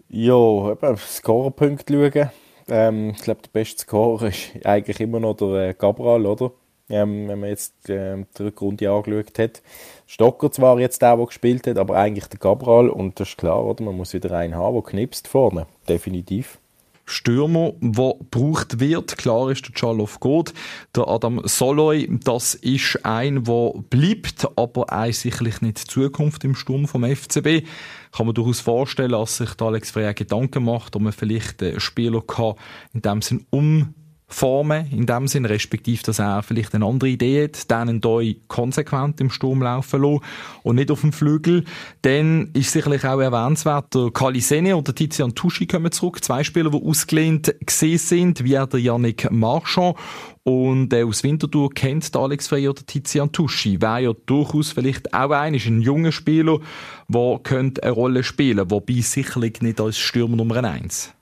Ja, 0.09 0.73
eben 0.73 0.97
Scorerpunkte 0.97 1.93
schauen. 1.93 2.31
Ähm, 2.69 3.11
ich 3.11 3.23
glaube, 3.23 3.43
der 3.43 3.51
beste 3.51 3.83
Scorer 3.83 4.29
ist 4.29 4.51
eigentlich 4.65 5.01
immer 5.01 5.21
noch 5.21 5.37
der 5.37 5.71
äh, 5.71 5.75
Gabral, 5.75 6.27
oder? 6.27 6.53
Ähm, 6.91 7.29
wenn 7.29 7.41
man 7.41 7.51
jetzt 7.51 7.91
äh, 7.91 8.25
die 8.39 8.43
Rückrunde 8.43 8.91
angeschaut 8.91 9.39
hat. 9.39 9.63
Stocker 10.07 10.51
zwar 10.51 10.81
jetzt 10.81 11.03
der, 11.03 11.17
der 11.17 11.27
gespielt 11.27 11.67
hat, 11.67 11.77
aber 11.77 11.97
eigentlich 11.97 12.27
der 12.27 12.39
Gabral. 12.39 12.89
Und 12.89 13.21
das 13.21 13.31
ist 13.31 13.39
klar, 13.39 13.65
oder? 13.65 13.85
Man 13.85 13.97
muss 13.97 14.15
wieder 14.15 14.33
einen 14.33 14.55
haben, 14.55 14.75
der 14.75 14.83
knipst 14.83 15.29
vorne. 15.29 15.67
Definitiv. 15.89 16.59
Stürmer, 17.09 17.73
der 17.81 18.15
gebraucht 18.19 18.81
wird. 18.81 19.17
Klar 19.19 19.51
ist 19.51 19.67
der 19.67 19.75
Charlof 19.75 20.21
Gott, 20.21 20.53
der 20.95 21.09
Adam 21.09 21.41
Soloy, 21.45 22.09
das 22.25 22.55
ist 22.55 23.05
ein, 23.05 23.45
der 23.45 23.73
bleibt, 23.91 24.47
aber 24.57 24.93
auch 24.93 25.13
sicherlich 25.13 25.61
nicht 25.61 25.79
Zukunft 25.79 26.45
im 26.45 26.55
Sturm 26.55 26.87
vom 26.87 27.05
FCB. 27.05 27.67
Kann 28.13 28.27
man 28.27 28.35
durchaus 28.35 28.61
vorstellen, 28.61 29.13
dass 29.13 29.39
sich 29.39 29.51
Alex 29.61 29.91
Frey 29.91 30.13
Gedanken 30.15 30.65
macht, 30.65 30.97
ob 30.97 31.03
man 31.03 31.13
vielleicht 31.13 31.63
einen 31.63 31.81
Spieler 31.81 32.23
kann, 32.23 32.55
in 32.93 33.03
dem 33.03 33.23
Sinn 33.23 33.47
um 33.51 33.95
formen, 34.31 34.87
in 34.93 35.07
dem 35.07 35.27
Sinn, 35.27 35.47
respektive, 35.47 36.03
dass 36.03 36.19
er 36.19 36.43
vielleicht 36.43 36.75
eine 36.75 36.85
andere 36.85 37.09
Idee 37.09 37.45
hat, 37.45 37.71
denen 37.71 38.03
hier 38.03 38.37
konsequent 38.47 39.21
im 39.21 39.31
Sturm 39.31 39.63
laufen 39.63 40.03
lassen 40.03 40.21
und 40.63 40.77
nicht 40.77 40.91
auf 40.91 41.01
dem 41.01 41.13
Flügel. 41.13 41.65
Dann 42.03 42.51
ist 42.53 42.73
sicherlich 42.73 43.05
auch 43.07 43.21
erwähnenswert, 43.21 43.95
der 43.95 44.11
Kali 44.13 44.41
Sene 44.41 44.77
und 44.77 44.87
der 44.87 44.95
Tizian 44.95 45.35
Tuschi 45.35 45.67
kommen 45.67 45.91
zurück. 45.91 46.23
Zwei 46.23 46.45
Spieler, 46.45 46.71
die 46.71 46.83
ausgelehnt 46.83 47.55
gesehen 47.65 47.99
sind, 47.99 48.45
wie 48.45 48.51
der 48.51 48.79
Yannick 48.79 49.31
Marchand. 49.31 49.97
Und 50.45 50.93
äh, 50.93 51.05
aus 51.05 51.25
Winterthur 51.25 51.71
kennt 51.71 52.15
Alex 52.17 52.49
Frey 52.49 52.69
oder 52.69 52.85
Tizian 52.85 53.33
Tuschi. 53.33 53.81
Wäre 53.81 54.01
ja 54.01 54.13
durchaus 54.27 54.73
vielleicht 54.73 55.13
auch 55.13 55.31
ein, 55.31 55.55
ist 55.55 55.67
ein 55.67 55.83
junger 55.83 56.13
Spieler, 56.13 56.61
der 57.09 57.41
könnte 57.43 57.83
eine 57.83 57.93
Rolle 57.93 58.23
spielen, 58.23 58.71
wobei 58.71 59.01
sicherlich 59.01 59.61
nicht 59.61 59.81
als 59.81 59.99
Stürmer 59.99 60.37
Nummer 60.37 60.65
eins. 60.65 61.13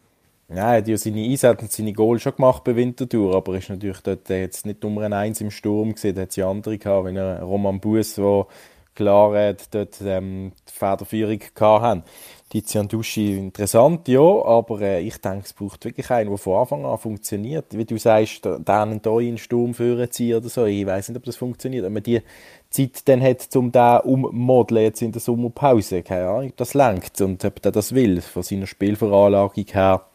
Ja, 0.48 0.72
er 0.72 0.78
hat 0.78 0.88
ja 0.88 0.96
seine 0.96 1.24
Einsätze 1.24 1.62
und 1.62 1.72
seine 1.72 1.92
Goals 1.92 2.22
schon 2.22 2.36
gemacht 2.36 2.62
bei 2.62 2.76
Winterthur, 2.76 3.34
aber 3.34 3.54
er 3.54 3.58
ist 3.58 3.68
natürlich 3.68 4.00
dort 4.00 4.28
jetzt 4.28 4.64
nicht 4.64 4.82
Nummer 4.82 5.10
eins 5.10 5.40
im 5.40 5.50
Sturm 5.50 5.92
gesehen, 5.92 6.14
da 6.14 6.22
hat 6.22 6.32
sie 6.32 6.44
andere 6.44 6.78
gehabt, 6.78 7.08
wie 7.08 7.18
Roman 7.18 7.80
Bus, 7.80 8.14
der 8.14 8.46
klar 8.94 9.36
hat, 9.36 9.74
dort 9.74 10.00
ähm, 10.04 10.52
die 10.68 10.72
Federführung 10.72 11.38
gehabt 11.38 11.82
haben. 11.82 12.02
Tizian 12.48 12.86
Duschi 12.86 13.36
interessant, 13.36 14.06
ja, 14.06 14.20
aber 14.20 14.80
äh, 14.80 15.00
ich 15.00 15.18
denke, 15.18 15.46
es 15.46 15.52
braucht 15.52 15.84
wirklich 15.84 16.08
einen, 16.10 16.30
der 16.30 16.38
von 16.38 16.60
Anfang 16.60 16.86
an 16.86 16.96
funktioniert. 16.96 17.76
Wie 17.76 17.84
du 17.84 17.98
sagst, 17.98 18.44
den 18.44 19.00
hier 19.02 19.18
in 19.18 19.26
den 19.32 19.38
Sturm 19.38 19.74
führen 19.74 20.10
ziehen 20.10 20.36
oder 20.36 20.48
so, 20.48 20.64
ich 20.64 20.86
weiß 20.86 21.08
nicht, 21.08 21.18
ob 21.18 21.24
das 21.24 21.36
funktioniert. 21.36 21.84
Wenn 21.84 21.92
man 21.92 22.04
die 22.04 22.22
Zeit 22.70 23.08
dann 23.08 23.20
hat, 23.20 23.54
um 23.56 23.72
den 23.72 23.98
ummodeln 24.00 24.84
jetzt 24.84 25.02
in 25.02 25.12
der 25.12 25.20
Sommerpause, 25.20 26.02
keine 26.02 26.28
Ahnung, 26.28 26.50
ob 26.50 26.56
das 26.56 26.74
lenkt 26.74 27.20
und 27.20 27.44
ob 27.44 27.64
er 27.64 27.72
das 27.72 27.94
will, 27.94 28.20
von 28.20 28.44
seiner 28.44 28.66
Spielveranlagung 28.66 29.66
her 29.72 30.06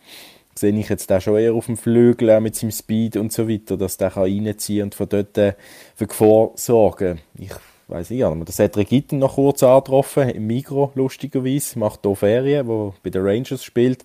sehe 0.55 0.77
ich 0.77 0.89
jetzt 0.89 1.11
auch 1.11 1.21
schon 1.21 1.37
eher 1.37 1.53
auf 1.53 1.65
dem 1.65 1.77
Flügel 1.77 2.39
mit 2.41 2.55
seinem 2.55 2.71
Speed 2.71 3.17
und 3.17 3.31
so 3.31 3.47
weiter, 3.47 3.77
dass 3.77 3.97
der 3.97 4.15
reinziehen 4.15 4.79
kann 4.79 4.85
und 4.85 4.95
von 4.95 5.09
dort 5.09 5.37
äh, 5.37 5.53
für 5.95 6.07
Gefahr 6.07 6.51
sorgen. 6.55 7.19
Ich 7.37 7.51
weiß 7.87 8.09
nicht, 8.09 8.23
aber 8.23 8.45
das 8.45 8.59
hat 8.59 8.77
Regitten 8.77 9.19
noch 9.19 9.35
kurz 9.35 9.63
angetroffen, 9.63 10.29
im 10.29 10.47
Mikro, 10.47 10.91
lustigerweise, 10.95 11.77
macht 11.79 12.01
hier 12.03 12.15
Ferien, 12.15 12.67
wo 12.67 12.93
bei 13.03 13.09
den 13.09 13.25
Rangers 13.25 13.63
spielt. 13.63 14.03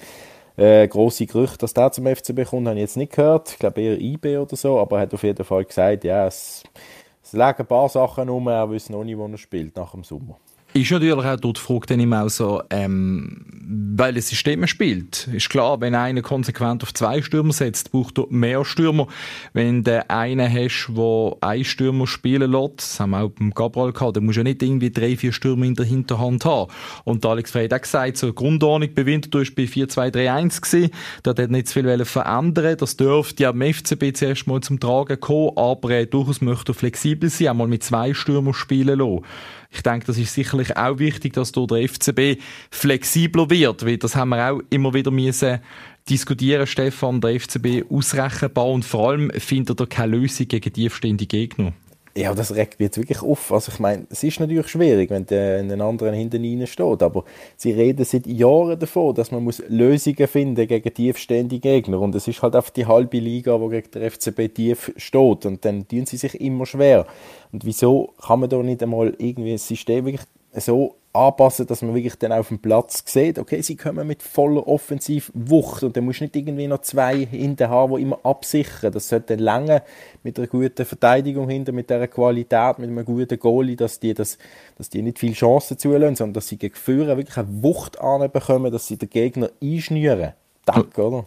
Äh, 0.57 0.89
grosse 0.89 1.27
Gerüchte, 1.27 1.59
dass 1.59 1.75
der 1.75 1.93
zum 1.93 2.07
FCB 2.07 2.45
kommt, 2.49 2.67
habe 2.67 2.77
ich 2.77 2.83
jetzt 2.83 2.97
nicht 2.97 3.13
gehört. 3.13 3.51
Ich 3.51 3.59
glaube 3.59 3.81
eher 3.81 4.01
IB 4.01 4.39
oder 4.39 4.57
so, 4.57 4.79
aber 4.79 4.97
er 4.97 5.03
hat 5.03 5.15
auf 5.15 5.23
jeden 5.23 5.45
Fall 5.45 5.65
gesagt, 5.65 6.05
ja, 6.05 6.27
es, 6.27 6.63
es 7.23 7.33
legen 7.33 7.57
ein 7.59 7.67
paar 7.67 7.89
Sachen 7.91 8.31
um, 8.31 8.49
er 8.49 8.71
weiß 8.71 8.89
noch 8.91 9.05
nicht, 9.05 9.19
wo 9.19 9.27
er 9.27 9.37
spielt 9.37 9.77
nach 9.77 9.93
dem 9.93 10.03
Sommer. 10.03 10.39
Ist 10.77 10.91
natürlich 10.91 11.15
auch 11.15 11.37
dort 11.37 11.57
die 11.57 11.61
Frage 11.63 11.87
dann 11.87 12.01
immer 12.01 12.25
auch 12.25 12.29
so, 12.29 12.63
ähm, 12.69 13.47
weil 13.97 14.15
es 14.19 14.29
System 14.29 14.67
spielt. 14.67 15.27
Ist 15.33 15.49
klar, 15.49 15.81
wenn 15.81 15.95
einer 15.95 16.21
konsequent 16.21 16.83
auf 16.83 16.93
zwei 16.93 17.23
Stürmer 17.23 17.55
setzt, 17.55 17.93
braucht 17.93 18.19
er 18.19 18.27
mehr 18.29 18.63
Stürmer. 18.63 19.07
Wenn 19.55 19.85
du 19.85 20.05
einen 20.11 20.53
hast, 20.53 20.91
der 20.95 21.37
einen 21.41 21.65
Stürmer 21.65 22.07
spielen 22.07 22.53
lässt, 22.53 22.79
das 22.79 23.01
haben 23.01 23.11
wir 23.13 23.23
auch 23.23 23.31
beim 23.31 23.53
Gabriel 23.55 23.95
gehabt, 23.95 24.19
dann 24.19 24.27
musst 24.27 24.37
du 24.37 24.41
ja 24.41 24.45
nicht 24.45 24.63
irgendwie 24.63 24.91
drei, 24.91 25.17
vier 25.17 25.33
Stürmer 25.33 25.65
in 25.65 25.77
der 25.77 25.87
Hinterhand 25.87 26.45
haben. 26.45 26.71
Und 27.05 27.25
Alex 27.25 27.53
Frey 27.53 27.71
hat 27.71 27.73
auch 27.73 27.81
gesagt, 27.81 28.19
so 28.19 28.31
Grundordnung 28.35 28.93
bei 28.95 29.07
Winterthur 29.07 29.41
war 29.41 29.53
bei 29.57 29.63
4-2-3-1 29.63 30.61
gewesen. 30.61 30.91
Da 31.23 31.31
hat 31.31 31.51
nicht 31.51 31.69
zu 31.69 31.81
viel 31.81 32.05
verändern 32.05 32.77
Das 32.77 32.99
dürfte 32.99 33.45
ja 33.45 33.49
am 33.49 33.63
FCB 33.63 34.15
zuerst 34.15 34.47
mal 34.47 34.61
zum 34.61 34.79
Tragen 34.79 35.19
kommen, 35.21 35.57
aber 35.57 35.91
äh, 35.93 36.07
durchaus 36.07 36.43
möchte 36.43 36.73
er 36.73 36.75
flexibel 36.75 37.31
sein, 37.31 37.49
einmal 37.49 37.67
mit 37.67 37.83
zwei 37.83 38.13
Stürmern 38.13 38.53
spielen 38.53 38.99
lassen. 38.99 39.25
Ich 39.77 39.83
denke, 39.83 40.07
das 40.07 40.19
ist 40.19 40.35
sicherlich 40.35 40.77
auch 40.77 40.99
wichtig, 40.99 41.35
dass 41.35 41.53
durch 41.53 41.69
der 41.69 41.89
FCB 41.89 42.41
flexibler 42.71 43.51
wird, 43.51 43.87
weil 43.87 43.99
das 43.99 44.17
haben 44.17 44.31
wir 44.31 44.53
auch 44.53 44.61
immer 44.71 44.95
wieder 44.95 45.11
müssen 45.11 45.61
diskutieren, 46.09 46.67
Stefan, 46.67 47.21
der 47.21 47.39
FCB 47.41 47.91
ausrechenbar 47.91 48.67
und 48.67 48.85
vor 48.85 49.11
allem 49.11 49.31
findet 49.31 49.81
er 49.81 49.87
keine 49.87 50.17
Lösung 50.17 50.49
gegen 50.49 50.73
tiefstehende 50.73 51.27
Gegner. 51.27 51.73
Ja, 52.17 52.35
das 52.35 52.55
regt 52.55 52.81
mich 52.81 52.87
jetzt 52.87 52.97
wirklich 52.97 53.21
auf. 53.21 53.53
Also 53.53 53.71
ich 53.71 53.79
meine, 53.79 54.07
es 54.09 54.25
ist 54.25 54.41
natürlich 54.41 54.69
schwierig, 54.69 55.11
wenn 55.11 55.27
der 55.27 55.61
in 55.61 55.69
den 55.69 55.83
anderen 55.83 56.15
hinten 56.15 56.43
rein 56.43 56.67
steht, 56.67 57.03
aber 57.03 57.25
sie 57.59 57.73
reden 57.73 58.07
seit 58.07 58.27
Jahren 58.27 58.79
davon, 58.79 59.15
dass 59.15 59.33
man 59.33 59.45
muss 59.45 59.63
Lösungen 59.69 60.27
finden 60.27 60.67
gegen 60.67 60.95
tiefstehende 60.95 61.59
Gegner 61.59 62.01
und 62.01 62.15
es 62.15 62.27
ist 62.27 62.41
halt 62.41 62.57
einfach 62.57 62.71
die 62.71 62.87
halbe 62.87 63.19
Liga, 63.19 63.61
wo 63.61 63.69
gegen 63.69 63.91
der 63.91 64.11
FCB 64.11 64.55
tief 64.55 64.93
steht 64.97 65.45
und 65.45 65.63
dann 65.67 65.87
tun 65.87 66.07
sie 66.07 66.17
sich 66.17 66.41
immer 66.41 66.65
schwer. 66.65 67.07
Und 67.53 67.67
wieso 67.67 68.15
kann 68.27 68.41
man 68.41 68.49
da 68.49 68.63
nicht 68.63 68.83
einmal 68.83 69.15
irgendwie 69.19 69.53
ein 69.53 69.59
System 69.59 70.07
wirklich 70.07 70.27
so 70.55 70.97
anpassen, 71.17 71.67
dass 71.67 71.83
man 71.83 71.95
wirklich 71.95 72.17
dann 72.17 72.33
auf 72.33 72.49
dem 72.49 72.59
Platz 72.59 73.03
sieht, 73.07 73.39
okay, 73.39 73.63
sie 73.63 73.77
kommen 73.77 74.07
mit 74.07 74.23
voller 74.23 74.67
Offensivwucht 74.67 75.83
und 75.83 75.97
dann 75.97 76.05
musst 76.05 76.21
du 76.21 76.25
nicht 76.25 76.37
irgendwie 76.37 76.67
noch 76.67 76.83
zwei 76.83 77.27
hinten 77.27 77.69
haben, 77.69 77.97
die 77.97 78.03
immer 78.03 78.19
absichern. 78.23 78.93
Das 78.93 79.09
sollte 79.09 79.35
länger 79.37 79.83
mit 80.23 80.39
einer 80.39 80.47
guten 80.47 80.85
Verteidigung 80.85 81.49
hinter, 81.49 81.73
mit 81.73 81.91
dieser 81.91 82.09
Qualität, 82.09 82.79
mit 82.79 82.91
einem 82.91 83.05
guten 83.05 83.39
Goalie, 83.39 83.77
dass 83.77 84.01
die, 84.01 84.15
das, 84.15 84.39
dass 84.79 84.91
die 84.91 85.03
nicht 85.03 85.19
viele 85.19 85.35
Chancen 85.35 85.79
zulassen, 85.79 86.17
sondern 86.17 86.35
dass 86.35 86.49
sie 86.49 86.59
gegen 86.59 86.75
Führer 86.75 87.17
wirklich 87.17 87.37
eine 87.37 87.63
Wucht 87.63 88.01
anbekommen, 88.01 88.73
dass 88.73 88.87
sie 88.87 88.97
den 88.97 89.11
Gegner 89.11 89.51
einschnüren. 89.63 90.33
Danke, 90.65 91.03
oder? 91.03 91.27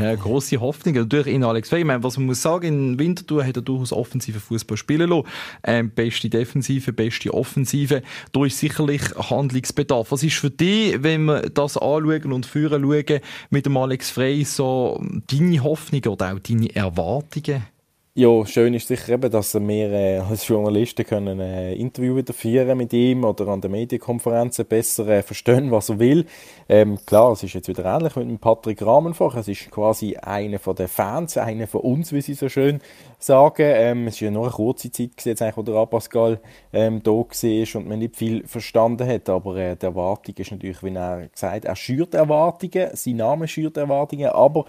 Ja, 0.00 0.14
grosse 0.14 0.58
Hoffnung. 0.60 0.94
Natürlich 0.94 1.26
in 1.26 1.44
Alex 1.44 1.68
Frey. 1.68 1.80
Ich 1.80 1.84
meine, 1.84 2.02
was 2.02 2.16
man 2.16 2.26
muss 2.26 2.40
sagen, 2.40 2.66
in 2.66 2.98
Winterthur 2.98 3.44
hat 3.44 3.56
er 3.56 3.62
durchaus 3.62 3.92
offensiven 3.92 4.40
Fußball 4.40 4.78
spielen 4.78 5.10
lassen. 5.10 5.28
Ähm, 5.62 5.90
beste 5.90 6.30
Defensive, 6.30 6.92
beste 6.94 7.34
Offensive. 7.34 8.02
Da 8.32 8.44
ist 8.46 8.58
sicherlich 8.58 9.02
Handlungsbedarf. 9.16 10.10
Was 10.10 10.22
ist 10.22 10.36
für 10.36 10.50
dich, 10.50 11.02
wenn 11.02 11.26
wir 11.26 11.42
das 11.50 11.76
anschauen 11.76 12.32
und 12.32 12.46
führen 12.46 12.82
schauen, 12.82 13.20
mit 13.50 13.66
dem 13.66 13.76
Alex 13.76 14.10
Frey 14.10 14.42
so 14.44 15.04
deine 15.26 15.62
Hoffnung 15.62 16.02
oder 16.06 16.32
auch 16.32 16.38
deine 16.38 16.74
Erwartungen? 16.74 17.62
Ja, 18.12 18.44
schön 18.44 18.74
ist 18.74 18.88
sicher 18.88 19.12
eben, 19.12 19.30
dass 19.30 19.54
wir 19.54 19.92
äh, 19.92 20.18
als 20.18 20.48
Journalisten 20.48 21.06
können 21.06 21.38
äh, 21.38 21.74
Interview 21.74 22.20
führen 22.32 22.76
mit 22.76 22.92
ihm 22.92 23.22
oder 23.22 23.46
an 23.46 23.60
den 23.60 23.70
Medienkonferenzen 23.70 24.66
besser 24.66 25.06
äh, 25.06 25.22
verstehen, 25.22 25.70
was 25.70 25.90
er 25.90 26.00
will. 26.00 26.26
Ähm, 26.68 26.98
klar, 27.06 27.30
es 27.30 27.44
ist 27.44 27.52
jetzt 27.52 27.68
wieder 27.68 27.84
ähnlich 27.84 28.16
mit 28.16 28.28
dem 28.28 28.40
Patrick 28.40 28.82
Ramenfach. 28.82 29.36
Es 29.36 29.46
ist 29.46 29.70
quasi 29.70 30.16
einer 30.16 30.58
von 30.58 30.74
den 30.74 30.88
Fans, 30.88 31.38
einer 31.38 31.68
von 31.68 31.82
uns, 31.82 32.12
wie 32.12 32.20
sie 32.20 32.34
so 32.34 32.48
schön 32.48 32.80
sagen. 33.20 33.62
Ähm, 33.64 34.08
es 34.08 34.14
ist 34.14 34.20
ja 34.22 34.32
nur 34.32 34.46
eine 34.46 34.54
kurze 34.54 34.90
Zeit 34.90 35.24
jetzt 35.24 35.40
eigentlich, 35.40 35.56
wo 35.58 35.62
der 35.62 35.76
Abascal 35.76 36.40
ähm, 36.72 37.04
da 37.04 37.12
war 37.12 37.26
und 37.76 37.88
man 37.88 38.00
nicht 38.00 38.16
viel 38.16 38.44
verstanden 38.44 39.08
hat. 39.08 39.28
Aber 39.28 39.54
äh, 39.54 39.76
die 39.76 39.86
Erwartung 39.86 40.34
ist 40.36 40.50
natürlich, 40.50 40.82
wie 40.82 40.92
er 40.96 41.28
gesagt 41.28 41.54
hat, 41.54 41.64
er 41.64 41.76
schürt 41.76 42.14
Erwartungen, 42.14 42.90
sein 42.92 43.16
Name 43.16 43.46
schürt 43.46 43.76
Erwartungen, 43.76 44.30
aber 44.30 44.64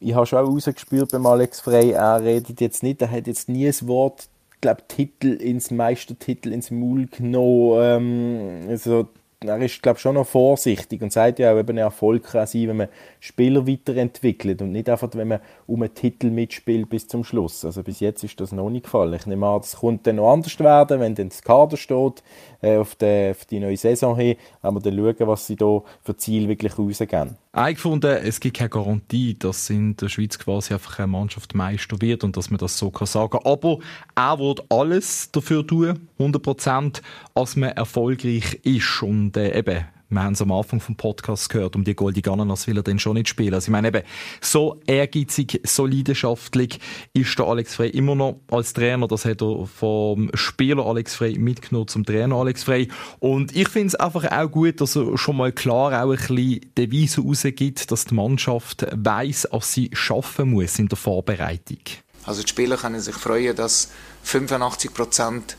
ich 0.00 0.14
habe 0.14 0.26
schon 0.26 0.38
auch 0.38 0.48
rausgespürt 0.48 1.12
beim 1.12 1.26
Alex 1.26 1.60
Frey, 1.60 1.90
er 1.90 2.22
redet 2.22 2.60
jetzt 2.60 2.82
nicht, 2.82 3.02
er 3.02 3.10
hat 3.10 3.26
jetzt 3.26 3.48
nie 3.48 3.66
ein 3.66 3.88
Wort, 3.88 4.28
glaube, 4.60 4.82
Titel 4.88 5.28
ins 5.28 5.70
Meistertitel 5.70 6.52
ins 6.52 6.70
Maul 6.70 7.06
genommen. 7.06 7.78
Ähm, 7.80 8.68
also, 8.68 9.08
er 9.40 9.58
ist, 9.58 9.82
glaube 9.82 9.98
schon 9.98 10.14
noch 10.14 10.26
vorsichtig 10.26 11.02
und 11.02 11.12
sagt 11.12 11.38
ja 11.38 11.52
auch, 11.52 11.58
eben 11.58 11.76
Erfolg 11.76 12.24
kann 12.24 12.46
sein, 12.46 12.68
wenn 12.68 12.76
man 12.78 12.88
Spieler 13.20 13.66
weiterentwickelt 13.66 14.62
und 14.62 14.72
nicht 14.72 14.88
einfach, 14.88 15.10
wenn 15.12 15.28
man 15.28 15.40
um 15.66 15.82
einen 15.82 15.94
Titel 15.94 16.30
mitspielt 16.30 16.88
bis 16.88 17.06
zum 17.06 17.22
Schluss. 17.22 17.64
Also 17.64 17.82
bis 17.82 18.00
jetzt 18.00 18.24
ist 18.24 18.40
das 18.40 18.52
noch 18.52 18.70
nicht 18.70 18.84
gefallen. 18.84 19.12
Ich 19.12 19.26
nehme 19.26 19.46
an, 19.46 19.60
das 19.60 19.76
kommt 19.76 20.06
dann 20.06 20.16
noch 20.16 20.32
anders 20.32 20.58
werden, 20.58 21.00
wenn 21.00 21.14
dann 21.14 21.28
das 21.28 21.42
Kader 21.42 21.76
steht, 21.76 22.22
äh, 22.62 22.78
auf, 22.78 22.94
die, 22.94 23.30
auf 23.30 23.44
die 23.44 23.60
neue 23.60 23.76
Saison 23.76 24.16
hin, 24.16 24.36
aber 24.62 24.80
dann 24.80 24.96
schauen, 24.96 25.28
was 25.28 25.46
sie 25.46 25.56
da 25.56 25.82
für 26.02 26.16
Ziel 26.16 26.48
wirklich 26.48 26.78
rausgeben. 26.78 27.36
Ich 27.58 27.76
gefunden, 27.76 28.18
es 28.22 28.38
gibt 28.38 28.58
keine 28.58 28.68
Garantie, 28.68 29.34
dass 29.38 29.70
in 29.70 29.96
der 29.96 30.10
Schweiz 30.10 30.38
quasi 30.38 30.74
einfach 30.74 30.98
eine 30.98 31.06
Mannschaft 31.06 31.54
Meister 31.54 31.98
wird 32.02 32.22
und 32.22 32.36
dass 32.36 32.50
man 32.50 32.58
das 32.58 32.76
so 32.76 32.90
kann 32.90 33.06
sagen. 33.06 33.38
Aber 33.44 33.78
er 34.14 34.38
wird 34.38 34.70
alles 34.70 35.30
dafür 35.32 35.66
tun, 35.66 36.06
100 36.18 36.42
Prozent, 36.42 37.02
dass 37.34 37.56
man 37.56 37.70
erfolgreich 37.70 38.60
ist 38.62 39.02
und 39.02 39.38
äh, 39.38 39.58
eben 39.58 39.86
wir 40.08 40.22
haben 40.22 40.34
es 40.34 40.42
am 40.42 40.52
Anfang 40.52 40.80
vom 40.80 40.96
Podcast 40.96 41.48
gehört, 41.48 41.74
um 41.74 41.82
die 41.82 41.96
Goldie 41.96 42.22
Ananas 42.28 42.66
will 42.66 42.76
er 42.76 42.82
dann 42.82 42.98
schon 42.98 43.14
nicht 43.14 43.28
spielen. 43.28 43.54
Also 43.54 43.66
ich 43.66 43.72
meine 43.72 43.88
eben, 43.88 44.02
so 44.40 44.80
ehrgeizig, 44.86 45.60
so 45.64 45.84
leidenschaftlich 45.84 46.78
ist 47.12 47.36
der 47.38 47.46
Alex 47.46 47.74
Frey 47.74 47.90
immer 47.90 48.14
noch 48.14 48.40
als 48.50 48.72
Trainer. 48.72 49.08
Das 49.08 49.24
hat 49.24 49.42
er 49.42 49.66
vom 49.66 50.30
Spieler 50.34 50.86
Alex 50.86 51.16
Frey 51.16 51.38
mitgenommen 51.38 51.88
zum 51.88 52.04
Trainer 52.04 52.36
Alex 52.36 52.62
Frey. 52.62 52.88
Und 53.18 53.56
ich 53.56 53.68
finde 53.68 53.88
es 53.88 53.94
einfach 53.96 54.30
auch 54.30 54.50
gut, 54.50 54.80
dass 54.80 54.96
er 54.96 55.18
schon 55.18 55.36
mal 55.36 55.50
klar 55.50 56.04
auch 56.04 56.10
ein 56.10 56.16
bisschen 56.16 56.60
Devise 56.78 57.22
rausgibt, 57.22 57.90
dass 57.90 58.04
die 58.04 58.14
Mannschaft 58.14 58.86
weiss, 58.92 59.48
was 59.50 59.72
sie 59.72 59.90
schaffen 59.92 60.52
muss 60.52 60.78
in 60.78 60.88
der 60.88 60.98
Vorbereitung. 60.98 61.80
Also 62.24 62.42
die 62.42 62.48
Spieler 62.48 62.76
können 62.76 63.00
sich 63.00 63.14
freuen, 63.14 63.56
dass 63.56 63.90
85 64.22 64.94
Prozent 64.94 65.56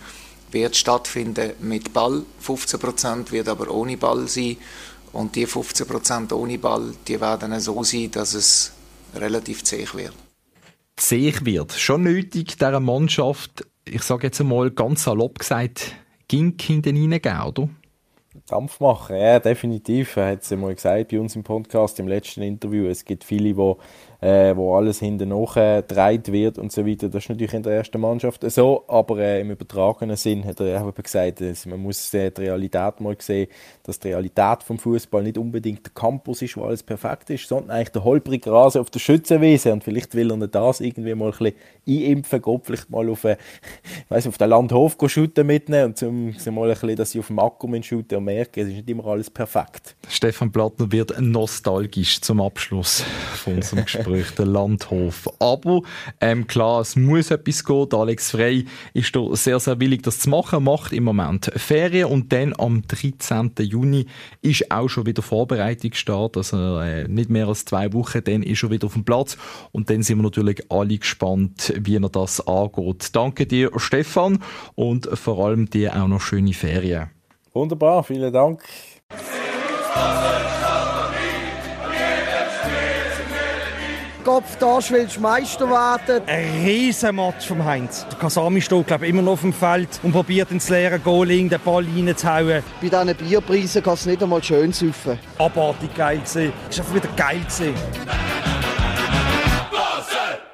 wird 0.51 0.75
stattfinden 0.75 1.51
mit 1.59 1.93
Ball, 1.93 2.23
15% 2.45 3.31
wird 3.31 3.47
aber 3.49 3.69
ohne 3.71 3.97
Ball 3.97 4.27
sein 4.27 4.57
und 5.13 5.35
die 5.35 5.47
15% 5.47 6.33
ohne 6.33 6.57
Ball, 6.57 6.93
die 7.07 7.19
werden 7.19 7.59
so 7.59 7.83
sein, 7.83 8.11
dass 8.11 8.33
es 8.33 8.71
relativ 9.15 9.63
zäh 9.63 9.87
wird. 9.93 10.13
Zäh 10.95 11.33
wird. 11.41 11.73
Schon 11.73 12.03
nötig, 12.03 12.57
dieser 12.57 12.79
Mannschaft, 12.79 13.65
ich 13.85 14.03
sage 14.03 14.27
jetzt 14.27 14.41
einmal 14.41 14.71
ganz 14.71 15.03
salopp 15.03 15.39
gesagt, 15.39 15.95
Gink 16.27 16.61
hinten 16.61 16.97
reingeben, 16.97 17.41
oder? 17.41 17.69
Dampf 18.47 18.79
machen, 18.79 19.17
ja, 19.17 19.39
definitiv. 19.39 20.15
Er 20.15 20.31
hat 20.31 20.43
es 20.43 20.49
ja 20.49 20.57
mal 20.57 20.73
gesagt 20.73 21.09
bei 21.09 21.19
uns 21.19 21.35
im 21.35 21.43
Podcast, 21.43 21.99
im 21.99 22.07
letzten 22.07 22.43
Interview. 22.43 22.87
Es 22.87 23.03
gibt 23.03 23.23
viele, 23.23 23.53
die 23.53 23.75
äh, 24.21 24.55
wo 24.55 24.75
alles 24.75 24.99
hinten 24.99 25.29
nachgedreht 25.29 26.31
wird 26.31 26.57
und 26.57 26.71
so 26.71 26.85
weiter. 26.85 27.09
Das 27.09 27.23
ist 27.23 27.29
natürlich 27.29 27.53
in 27.53 27.63
der 27.63 27.73
ersten 27.73 28.01
Mannschaft 28.01 28.49
so, 28.49 28.83
aber 28.87 29.19
äh, 29.19 29.41
im 29.41 29.51
übertragenen 29.51 30.15
Sinn 30.15 30.45
hat 30.45 30.59
er 30.59 30.83
auch 30.83 30.93
gesagt, 30.93 31.41
dass 31.41 31.65
man 31.65 31.79
muss 31.79 32.13
äh, 32.13 32.31
die 32.31 32.41
Realität 32.41 32.99
mal 32.99 33.15
sehen, 33.19 33.47
dass 33.83 33.99
die 33.99 34.09
Realität 34.09 34.63
vom 34.63 34.79
Fußball 34.79 35.23
nicht 35.23 35.37
unbedingt 35.37 35.85
der 35.85 35.93
Campus 35.93 36.41
ist, 36.41 36.57
wo 36.57 36.63
alles 36.63 36.81
perfekt 36.81 37.29
ist, 37.29 37.47
sondern 37.47 37.71
eigentlich 37.71 37.89
der 37.89 38.03
holprige 38.03 38.51
Rasen 38.51 38.81
auf 38.81 38.89
der 38.89 38.99
Schützenwiese 38.99 39.71
und 39.71 39.83
vielleicht 39.83 40.15
will 40.15 40.31
er 40.31 40.47
das 40.47 40.81
irgendwie 40.81 41.13
mal 41.13 41.31
ein 41.31 41.31
bisschen 41.31 41.53
einimpfen, 41.87 42.41
geht 42.41 42.61
vielleicht 42.63 42.89
mal 42.89 43.09
auf, 43.09 43.23
äh, 43.23 43.37
weiss, 44.09 44.27
auf 44.27 44.37
den 44.37 44.49
Landhof 44.49 44.97
shooten 45.07 45.45
mitnehmen 45.45 45.85
und 45.85 45.97
zum, 45.97 46.37
zum 46.37 46.55
mal 46.55 46.69
ein 46.69 46.73
bisschen, 46.73 46.95
dass 46.95 47.11
sie 47.11 47.19
auf 47.19 47.27
dem 47.27 47.39
Akku 47.39 47.67
shooten 47.81 48.17
und 48.17 48.23
merken, 48.23 48.61
es 48.61 48.67
ist 48.69 48.75
nicht 48.75 48.89
immer 48.89 49.05
alles 49.05 49.29
perfekt. 49.29 49.95
Stefan 50.09 50.51
Plattner 50.51 50.91
wird 50.91 51.19
nostalgisch 51.19 52.19
zum 52.21 52.41
Abschluss 52.41 53.03
von 53.35 53.55
unserem 53.55 53.85
Gespräch. 53.85 54.05
Gespräch, 54.07 54.35
der 54.35 54.45
Landhof. 54.45 55.27
Aber 55.39 55.81
ähm, 56.21 56.47
klar, 56.47 56.81
es 56.81 56.95
muss 56.95 57.31
etwas 57.31 57.63
gehen. 57.63 57.87
Alex 57.91 58.31
Frey 58.31 58.65
ist 58.93 59.15
da 59.15 59.35
sehr, 59.35 59.59
sehr 59.59 59.79
willig, 59.79 60.03
das 60.03 60.19
zu 60.19 60.29
machen. 60.29 60.63
Macht 60.63 60.93
im 60.93 61.03
Moment 61.03 61.51
Ferien 61.55 62.05
und 62.05 62.31
dann 62.31 62.53
am 62.57 62.83
13. 62.87 63.51
Juni 63.59 64.05
ist 64.41 64.71
auch 64.71 64.87
schon 64.87 65.05
wieder 65.05 65.21
Vorbereitungsstart. 65.21 66.37
Also 66.37 66.79
äh, 66.79 67.07
nicht 67.07 67.29
mehr 67.29 67.47
als 67.47 67.65
zwei 67.65 67.91
Wochen, 67.93 68.23
dann 68.23 68.43
ist 68.43 68.63
er 68.63 68.71
wieder 68.71 68.87
auf 68.87 68.93
dem 68.93 69.03
Platz. 69.03 69.37
Und 69.71 69.89
dann 69.89 70.03
sind 70.03 70.17
wir 70.17 70.23
natürlich 70.23 70.63
alle 70.71 70.97
gespannt, 70.97 71.73
wie 71.77 71.95
er 71.95 72.09
das 72.09 72.45
angeht. 72.47 73.09
Danke 73.13 73.45
dir, 73.45 73.71
Stefan, 73.77 74.39
und 74.75 75.07
vor 75.17 75.45
allem 75.45 75.69
dir 75.69 75.95
auch 75.95 76.07
noch 76.07 76.21
schöne 76.21 76.53
Ferien. 76.53 77.09
Wunderbar, 77.53 78.03
vielen 78.03 78.31
Dank. 78.31 78.63
Kopf 84.27 84.57
da 84.57 84.77
willst 84.89 85.15
du 85.15 85.21
Meister 85.21 85.69
werden. 85.69 86.21
Ein 86.27 86.65
riesen 86.65 87.15
Match 87.15 87.47
vom 87.47 87.63
Heinz. 87.63 88.05
Der 88.11 88.19
Kasami 88.19 88.59
steht 88.59 88.85
glaube 88.85 89.05
ich, 89.05 89.13
immer 89.13 89.21
noch 89.21 89.31
auf 89.31 89.41
dem 89.41 89.53
Feld 89.53 89.87
und 90.03 90.11
probiert 90.11 90.51
ins 90.51 90.67
leere 90.67 90.99
Goaling 90.99 91.47
den 91.47 91.61
Ball 91.61 91.85
reinzuhauen. 91.85 92.61
Bei 92.81 92.89
diesen 92.89 93.15
Bierpreisen 93.15 93.81
kann 93.81 93.93
es 93.93 94.05
nicht 94.05 94.21
einmal 94.21 94.43
schön 94.43 94.73
saufen. 94.73 95.17
Abartig 95.37 95.95
geil 95.95 96.17
gewesen. 96.17 96.51
Es 96.69 96.77
war 96.77 96.85
einfach 96.85 96.95
wieder 96.95 97.15
geil 97.15 97.39
gewesen. 97.39 97.73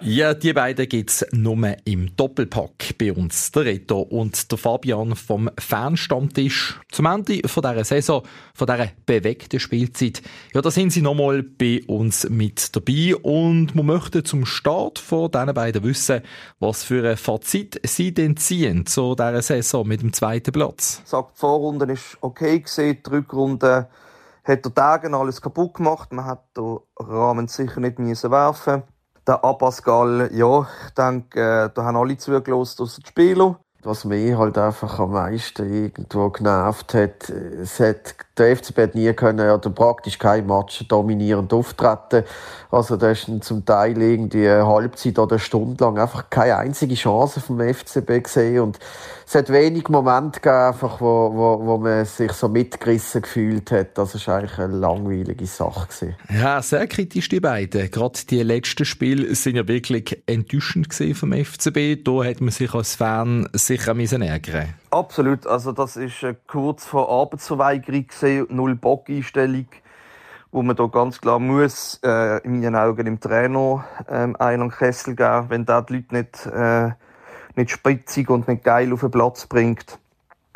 Ja, 0.05 0.33
die 0.33 0.51
beiden 0.51 0.89
gibt's 0.89 1.25
nur 1.31 1.77
im 1.85 2.13
Doppelpack 2.17 2.97
bei 2.99 3.13
uns. 3.13 3.53
Der 3.53 3.63
Reto 3.63 4.01
und 4.01 4.51
der 4.51 4.57
Fabian 4.57 5.15
vom 5.15 5.49
Fanstammtisch. 5.57 6.77
Zum 6.91 7.05
Ende 7.05 7.47
von 7.47 7.63
dieser 7.63 7.85
Saison, 7.85 8.21
von 8.53 8.67
dieser 8.67 8.89
bewegten 9.05 9.61
Spielzeit. 9.61 10.21
Ja, 10.53 10.61
da 10.61 10.71
sind 10.71 10.91
sie 10.91 11.01
nochmal 11.01 11.41
bei 11.41 11.81
uns 11.87 12.29
mit 12.29 12.75
dabei 12.75 13.15
und 13.15 13.75
wir 13.75 13.83
möchten 13.83 14.25
zum 14.25 14.45
Start 14.45 14.99
von 14.99 15.31
diesen 15.31 15.53
beiden 15.53 15.83
wissen, 15.83 16.21
was 16.59 16.83
für 16.83 17.09
ein 17.09 17.15
Fazit 17.15 17.79
sie 17.85 18.13
denn 18.13 18.35
ziehen 18.35 18.85
zu 18.85 19.15
dieser 19.15 19.41
Saison 19.41 19.87
mit 19.87 20.01
dem 20.01 20.11
zweiten 20.11 20.51
Platz. 20.51 21.01
Sage, 21.05 21.27
die 21.33 21.39
Vorrunde 21.39 21.93
ist 21.93 22.17
okay 22.19 22.59
gewesen, 22.59 22.97
die 23.05 23.09
Rückrunde 23.09 23.87
hat 24.43 24.65
der 24.65 24.73
Tagen 24.73 25.13
alles 25.13 25.41
kaputt 25.41 25.75
gemacht. 25.75 26.11
Man 26.11 26.25
hat 26.25 26.43
den 26.57 26.79
Rahmen 26.97 27.47
sicher 27.47 27.79
nicht 27.79 27.99
müssen 27.99 28.31
werfen 28.31 28.83
der 29.27 29.43
Abascal, 29.43 30.29
ja, 30.33 30.67
ich 30.87 30.93
denke, 30.93 31.39
äh, 31.39 31.69
da 31.73 31.83
haben 31.83 31.97
alle 31.97 32.17
zugelassen, 32.17 32.83
außer 32.83 33.01
die 33.01 33.07
Spieler. 33.07 33.59
Was 33.83 34.05
mich 34.05 34.35
halt 34.37 34.57
einfach 34.57 34.99
am 34.99 35.11
meisten 35.11 35.71
irgendwo 35.71 36.29
genervt 36.29 36.93
hat, 36.93 37.29
es 37.29 37.79
hat, 37.81 38.15
der 38.37 38.55
FCB 38.55 38.77
hat 38.79 38.95
nie 38.95 39.13
können, 39.13 39.49
oder 39.49 39.69
praktisch 39.69 40.17
kein 40.17 40.47
Match 40.47 40.87
dominierend 40.87 41.53
auftreten. 41.53 42.23
Also, 42.71 42.97
da 42.97 43.11
ist 43.11 43.29
zum 43.41 43.63
Teil 43.63 44.01
irgendwie 44.01 44.49
eine 44.49 44.65
Halbzeit 44.65 45.19
oder 45.19 45.33
eine 45.33 45.39
Stunde 45.39 45.83
lang 45.83 45.99
einfach 45.99 46.29
keine 46.29 46.57
einzige 46.57 46.95
Chance 46.95 47.41
vom 47.41 47.59
FCB 47.59 48.23
gesehen 48.23 48.61
und 48.61 48.79
es 49.27 49.35
hat 49.35 49.51
wenig 49.51 49.87
Momente 49.89 50.39
gegeben, 50.39 50.55
einfach, 50.55 50.99
wo, 50.99 51.31
wo, 51.33 51.65
wo 51.65 51.77
man 51.77 52.05
sich 52.05 52.31
so 52.33 52.47
mitgerissen 52.49 53.21
gefühlt 53.21 53.71
hat. 53.71 53.97
Das 53.97 54.27
war 54.27 54.37
eigentlich 54.37 54.57
eine 54.59 54.75
langweilige 54.75 55.45
Sache. 55.45 55.87
Gewesen. 55.87 56.15
Ja, 56.29 56.61
sehr 56.61 56.87
kritisch 56.87 57.29
die 57.29 57.39
beiden. 57.39 57.89
Gerade 57.89 58.19
die 58.29 58.43
letzten 58.43 58.85
Spiele 58.85 59.33
sind 59.35 59.55
ja 59.55 59.67
wirklich 59.67 60.21
enttäuschend 60.25 60.93
vom 61.15 61.33
FCB. 61.33 62.03
Da 62.03 62.23
hat 62.23 62.41
man 62.41 62.51
sich 62.51 62.73
als 62.73 62.95
Fan 62.95 63.47
sicher 63.53 63.93
müssen 63.93 64.21
ärgern 64.21 64.73
Absolut. 64.93 65.47
Also 65.47 65.71
das 65.71 65.95
ist 65.95 66.25
kurz 66.47 66.85
vor 66.85 67.09
Arbeitsverweigerung 67.09 68.07
gesehen, 68.07 68.47
null 68.49 68.75
Bock-Einstellung 68.75 69.67
wo 70.53 70.61
man 70.61 70.75
da 70.75 70.85
ganz 70.85 71.19
klar 71.19 71.39
muss, 71.39 71.99
äh, 72.03 72.37
in 72.43 72.59
meinen 72.59 72.75
Augen 72.75 73.07
im 73.07 73.19
Trainer 73.19 73.85
ähm, 74.07 74.35
einen 74.37 74.69
Kessel 74.69 75.15
geben, 75.15 75.49
wenn 75.49 75.65
da 75.65 75.81
die 75.81 75.95
Leute 75.95 76.15
nicht 76.15 76.45
äh, 76.45 76.91
nicht 77.55 77.71
spritzig 77.71 78.29
und 78.29 78.47
nicht 78.47 78.63
geil 78.63 78.93
auf 78.93 79.01
den 79.01 79.11
Platz 79.11 79.47
bringt, 79.47 79.97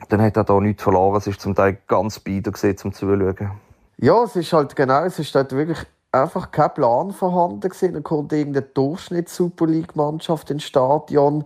dann 0.10 0.22
hat 0.22 0.38
er 0.38 0.44
da 0.44 0.60
nichts 0.60 0.84
verloren. 0.84 1.18
Es 1.18 1.28
ist 1.28 1.42
zum 1.42 1.56
Teil 1.56 1.78
ganz 1.88 2.20
bieder 2.20 2.52
gesehen 2.52 2.78
zum 2.78 2.94
Zuschauen. 2.94 3.52
Ja, 3.98 4.24
es 4.24 4.36
ist 4.36 4.54
halt 4.54 4.76
genau, 4.76 5.04
es 5.04 5.18
ist 5.20 5.34
halt 5.34 5.52
wirklich 5.52 5.80
einfach 6.12 6.52
kein 6.52 6.74
Plan 6.74 7.12
vorhanden 7.12 7.62
gewesen. 7.62 7.94
Dann 7.94 8.04
kommt 8.04 8.34
irgendeine 8.34 8.66
Durchschnitts-Super 8.66 9.66
League-Mannschaft 9.66 10.52
ins 10.52 10.64
Stadion. 10.64 11.44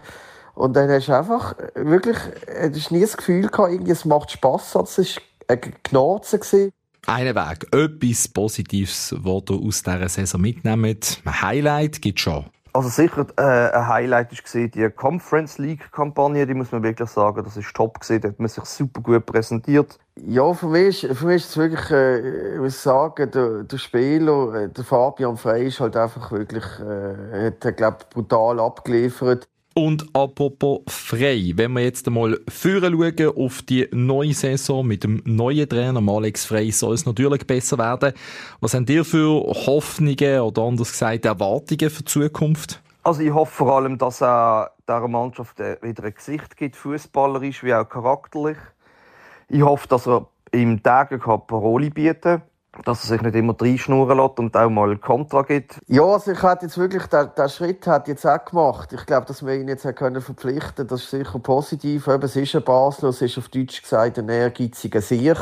Und 0.53 0.75
dann 0.75 0.89
hast 0.89 1.07
du 1.07 1.17
einfach 1.17 1.55
wirklich, 1.75 2.17
hast 2.47 2.91
nie 2.91 3.01
das 3.01 3.17
Gefühl 3.17 3.47
gehabt, 3.47 3.71
irgendwie, 3.71 3.91
es 3.91 4.05
macht 4.05 4.31
Spass. 4.31 4.75
Also 4.75 5.01
es 5.01 5.15
war 5.15 5.23
ein 5.47 5.61
Gnade 5.83 6.25
gewesen. 6.25 6.71
Einen 7.07 7.35
Weg, 7.35 7.67
etwas 7.73 8.27
Positives, 8.27 9.15
was 9.17 9.43
ihr 9.49 9.55
aus 9.55 9.83
dieser 9.83 10.09
Saison 10.09 10.41
mitnehmt. 10.41 11.21
Ein 11.25 11.41
Highlight 11.41 12.01
gibt 12.01 12.19
es 12.19 12.23
schon. 12.23 12.45
Also 12.73 12.87
sicher 12.87 13.27
äh, 13.37 13.75
ein 13.75 13.87
Highlight 13.87 14.31
ist 14.31 14.43
gesehen 14.43 14.71
die 14.71 14.89
Conference 14.89 15.57
League 15.57 15.91
Kampagne, 15.91 16.47
die 16.47 16.53
muss 16.53 16.71
man 16.71 16.83
wirklich 16.83 17.09
sagen, 17.09 17.43
das 17.43 17.57
ist 17.57 17.73
top 17.75 17.99
gesehen, 17.99 18.21
da 18.21 18.29
hat 18.29 18.39
man 18.39 18.47
sich 18.47 18.63
super 18.63 19.01
gut 19.01 19.25
präsentiert. 19.25 19.99
Ja, 20.15 20.53
für 20.53 20.67
mich, 20.67 21.05
für 21.11 21.25
mich 21.25 21.43
ist 21.43 21.49
es 21.49 21.57
wirklich, 21.57 21.91
äh, 21.91 22.53
ich 22.53 22.59
muss 22.59 22.81
sagen, 22.81 23.29
der, 23.29 23.63
der 23.63 23.77
Spieler, 23.77 24.53
äh, 24.53 24.69
der 24.69 24.83
Fabian 24.85 25.35
Frey 25.35 25.67
ist 25.67 25.81
halt 25.81 25.97
einfach 25.97 26.31
wirklich, 26.31 26.63
äh, 26.79 27.47
hat, 27.47 27.75
glaube 27.75 27.97
brutal 28.09 28.59
abgeliefert. 28.61 29.49
Und 29.73 30.05
apropos 30.13 30.81
frei, 30.87 31.53
wenn 31.55 31.71
wir 31.73 31.83
jetzt 31.83 32.05
einmal 32.05 32.37
führen 32.49 32.93
auf 33.37 33.61
die 33.61 33.87
neue 33.93 34.33
Saison 34.33 34.85
mit 34.85 35.05
dem 35.05 35.21
neuen 35.23 35.69
Trainer 35.69 36.01
Alex 36.11 36.45
Frey, 36.45 36.71
soll 36.71 36.93
es 36.93 37.05
natürlich 37.05 37.47
besser 37.47 37.77
werden. 37.77 38.11
Was 38.59 38.73
haben 38.73 38.85
ihr 38.87 39.05
für 39.05 39.41
Hoffnungen 39.65 40.41
oder 40.41 40.63
anders 40.63 40.91
gesagt 40.91 41.23
Erwartungen 41.23 41.89
für 41.89 42.03
die 42.03 42.05
Zukunft? 42.05 42.81
Also 43.03 43.21
ich 43.21 43.33
hoffe 43.33 43.53
vor 43.53 43.77
allem, 43.77 43.97
dass 43.97 44.21
er 44.21 44.71
dieser 44.87 45.07
Mannschaft 45.07 45.57
wieder 45.57 46.03
ein 46.03 46.13
Gesicht 46.13 46.57
gibt, 46.57 46.75
fußballerisch 46.75 47.63
wie 47.63 47.73
auch 47.73 47.87
charakterlich. 47.87 48.57
Ich 49.47 49.61
hoffe, 49.61 49.87
dass 49.87 50.05
er 50.05 50.27
im 50.51 50.83
Tage 50.83 51.17
Paroli 51.17 51.89
bieten 51.89 52.41
dass 52.85 53.03
er 53.03 53.07
sich 53.09 53.21
nicht 53.21 53.35
immer 53.35 53.55
reinschnurren 53.59 54.17
lässt 54.17 54.39
und 54.39 54.55
auch 54.55 54.69
mal 54.69 54.95
Kontra 54.97 55.41
gibt. 55.41 55.79
Ja, 55.87 56.03
also 56.03 56.31
ich 56.31 56.41
hätte 56.41 56.65
jetzt 56.65 56.77
wirklich, 56.77 57.05
der, 57.07 57.25
der 57.25 57.49
Schritt 57.49 57.85
hat 57.85 58.07
jetzt 58.07 58.25
auch 58.25 58.43
gemacht. 58.45 58.93
Ich 58.93 59.05
glaube, 59.05 59.25
dass 59.25 59.45
wir 59.45 59.53
ihn 59.55 59.67
jetzt 59.67 59.83
können 59.95 60.21
verpflichten 60.21 60.87
das 60.87 61.03
ist 61.03 61.11
sicher 61.11 61.39
positiv. 61.39 62.07
Eben, 62.07 62.23
es 62.23 62.35
ist 62.35 62.55
ein 62.55 62.63
Basler, 62.63 63.09
es 63.09 63.21
ist 63.21 63.37
auf 63.37 63.49
Deutsch 63.49 63.81
gesagt 63.81 64.17
ein 64.17 64.29
ehrgeiziger 64.29 65.01
Sieg, 65.01 65.37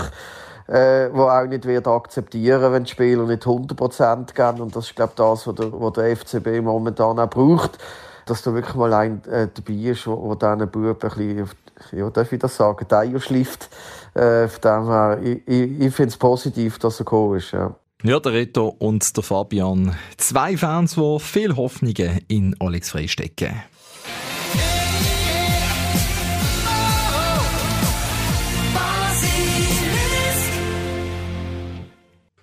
äh, 0.67 1.09
wo 1.13 1.23
auch 1.23 1.45
nicht 1.45 1.65
wird 1.65 1.87
akzeptieren, 1.87 2.73
wenn 2.73 2.83
die 2.83 2.91
Spieler 2.91 3.25
nicht 3.25 3.43
100% 3.43 4.33
geben. 4.33 4.61
Und 4.61 4.75
das 4.75 4.87
ist, 4.87 4.95
glaube 4.95 5.11
ich, 5.11 5.17
das, 5.17 5.45
was 5.47 5.55
der, 5.55 5.71
was 5.71 5.93
der 5.93 6.15
FCB 6.15 6.61
momentan 6.63 7.19
auch 7.19 7.29
braucht. 7.29 7.77
Dass 8.25 8.41
da 8.41 8.53
wirklich 8.53 8.75
mal 8.75 8.93
ein 8.93 9.23
äh, 9.25 9.47
dabei 9.53 9.73
ist, 9.73 10.05
wo, 10.07 10.21
wo 10.21 10.35
diesen 10.35 10.69
Bub 10.69 11.03
ein 11.03 11.09
bisschen, 11.09 11.49
ja, 11.91 12.09
darf 12.09 12.31
ich 12.31 12.39
das 12.39 12.55
sagen, 12.55 12.85
schleift. 13.19 13.69
Äh, 14.13 14.47
von 14.47 14.61
dem 14.61 14.87
her, 14.87 15.19
ich, 15.23 15.47
ich, 15.47 15.79
ich 15.81 15.95
finde 15.95 16.09
es 16.09 16.17
positiv, 16.17 16.79
dass 16.79 16.99
er 16.99 17.05
gekommen 17.05 17.37
ist. 17.37 17.51
Ja. 17.51 17.75
Ja, 18.03 18.19
der 18.19 18.31
Reto 18.31 18.75
und 18.79 19.15
der 19.17 19.23
Fabian. 19.23 19.95
Zwei 20.17 20.55
Fans, 20.55 20.95
die 20.95 21.19
viel 21.19 21.55
Hoffnungen 21.55 22.21
in 22.27 22.55
Alex 22.59 22.91
Frey 22.91 23.07
stecken. 23.07 23.61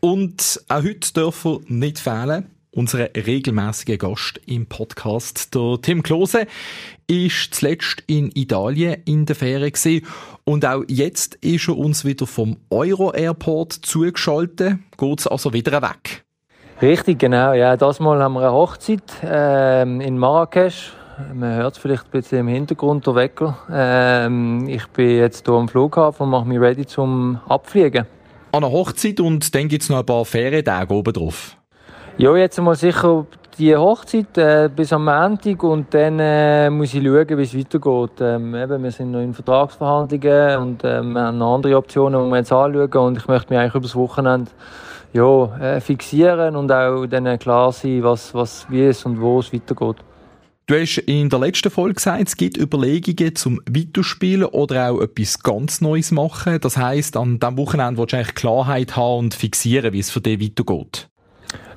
Und 0.01 0.63
auch 0.69 0.83
heute 0.83 1.13
dürfen 1.15 1.65
nicht 1.69 1.99
fehlen 1.99 2.56
unseren 2.77 3.09
regelmäßigen 3.17 3.99
Gast 3.99 4.41
im 4.47 4.67
Podcast. 4.67 5.55
Der 5.55 5.79
Tim 5.81 6.03
Klose 6.03 6.47
ist 7.07 7.55
zuletzt 7.55 8.05
in 8.07 8.31
Italien 8.35 9.03
in 9.07 9.25
der 9.25 9.35
Ferien 9.35 9.73
gewesen. 9.73 10.07
und 10.45 10.65
auch 10.67 10.83
jetzt 10.87 11.37
ist 11.37 11.69
er 11.69 11.79
uns 11.79 12.05
wieder 12.05 12.27
vom 12.27 12.59
Euro 12.71 13.13
Airport 13.13 13.73
zugeschaltet. 13.73 14.79
Geht's 14.99 15.27
also 15.27 15.53
wieder 15.53 15.81
weg? 15.81 16.25
Richtig, 16.83 17.19
genau. 17.19 17.55
Ja, 17.55 17.77
das 17.79 17.99
Mal 18.01 18.23
haben 18.23 18.35
wir 18.35 18.43
eine 18.43 18.53
Hochzeit 18.53 19.03
ähm, 19.25 20.03
in 20.03 20.19
Marrakesch. 20.19 20.93
Man 21.33 21.55
hört 21.55 21.77
es 21.77 21.79
vielleicht 21.79 22.05
ein 22.05 22.11
bisschen 22.11 22.41
im 22.41 22.49
Hintergrund, 22.49 23.07
der 23.07 23.15
Wecker. 23.15 23.59
Ähm, 23.73 24.69
ich 24.69 24.87
bin 24.89 25.17
jetzt 25.17 25.47
hier 25.47 25.55
am 25.55 25.69
Flughafen 25.69 26.25
und 26.25 26.31
mache 26.31 26.47
mich 26.47 26.61
ready 26.61 26.85
zum 26.85 27.41
Abfliegen. 27.49 28.05
An 28.53 28.65
einer 28.65 28.71
Hochzeit 28.71 29.19
und 29.21 29.55
dann 29.55 29.69
gibt 29.69 29.83
es 29.83 29.89
noch 29.89 30.01
ein 30.01 30.07
paar 30.07 30.27
Ferientage 30.27 30.93
oben 30.93 31.15
drauf. 31.15 31.57
Ja, 32.19 32.35
jetzt 32.35 32.59
mal 32.63 32.75
sicher 32.75 33.27
die 33.59 33.77
Hochzeit 33.77 34.39
äh, 34.39 34.71
bis 34.75 34.91
am 34.91 35.05
Montag 35.05 35.63
und 35.63 35.93
dann 35.93 36.19
äh, 36.19 36.71
muss 36.71 36.95
ich 36.95 37.05
schauen, 37.05 37.37
wie 37.37 37.43
es 37.43 37.55
weitergeht. 37.55 38.21
Ähm, 38.21 38.55
eben, 38.55 38.83
wir 38.83 38.91
sind 38.91 39.11
noch 39.11 39.21
in 39.21 39.35
Vertragsverhandlungen 39.35 40.57
und 40.57 40.83
äh, 40.83 41.03
wir 41.03 41.21
haben 41.21 41.37
noch 41.37 41.57
andere 41.57 41.77
Optionen, 41.77 42.25
die 42.25 42.31
wir 42.31 42.39
jetzt 42.39 42.53
anschauen 42.53 43.07
und 43.07 43.19
ich 43.19 43.29
möchte 43.29 43.53
mich 43.53 43.59
eigentlich 43.59 43.75
über 43.75 43.83
das 43.83 43.95
Wochenende 43.97 44.51
ja, 45.13 45.59
äh, 45.59 45.81
fixieren 45.83 46.57
und 46.57 46.73
auch 46.73 47.05
dann 47.05 47.39
klar 47.39 47.71
sein, 47.71 48.03
was, 48.03 48.33
was, 48.33 48.67
wie 48.71 48.85
es 48.85 49.05
und 49.05 49.21
wo 49.21 49.41
es 49.41 49.53
weitergeht. 49.53 49.97
Du 50.69 50.75
hast 50.75 50.97
in 50.97 51.29
der 51.29 51.39
letzten 51.39 51.71
Folge 51.71 51.97
gesagt, 51.97 52.29
es 52.29 52.37
gibt 52.39 52.57
Überlegungen 52.57 53.37
zum 53.37 53.61
Weiterspielen 53.71 54.47
oder 54.47 54.91
auch 54.91 55.03
etwas 55.03 55.43
ganz 55.43 55.83
Neues 55.83 56.13
machen. 56.13 56.61
Das 56.63 56.79
heisst, 56.79 57.19
an 57.19 57.41
diesem 57.41 57.59
Wochenende 57.59 58.01
willst 58.01 58.15
du 58.15 58.17
eigentlich 58.17 58.35
Klarheit 58.35 58.97
haben 58.97 59.19
und 59.19 59.35
fixieren, 59.35 59.93
wie 59.93 59.99
es 59.99 60.11
für 60.11 60.23
dich 60.23 60.41
weitergeht. 60.41 61.11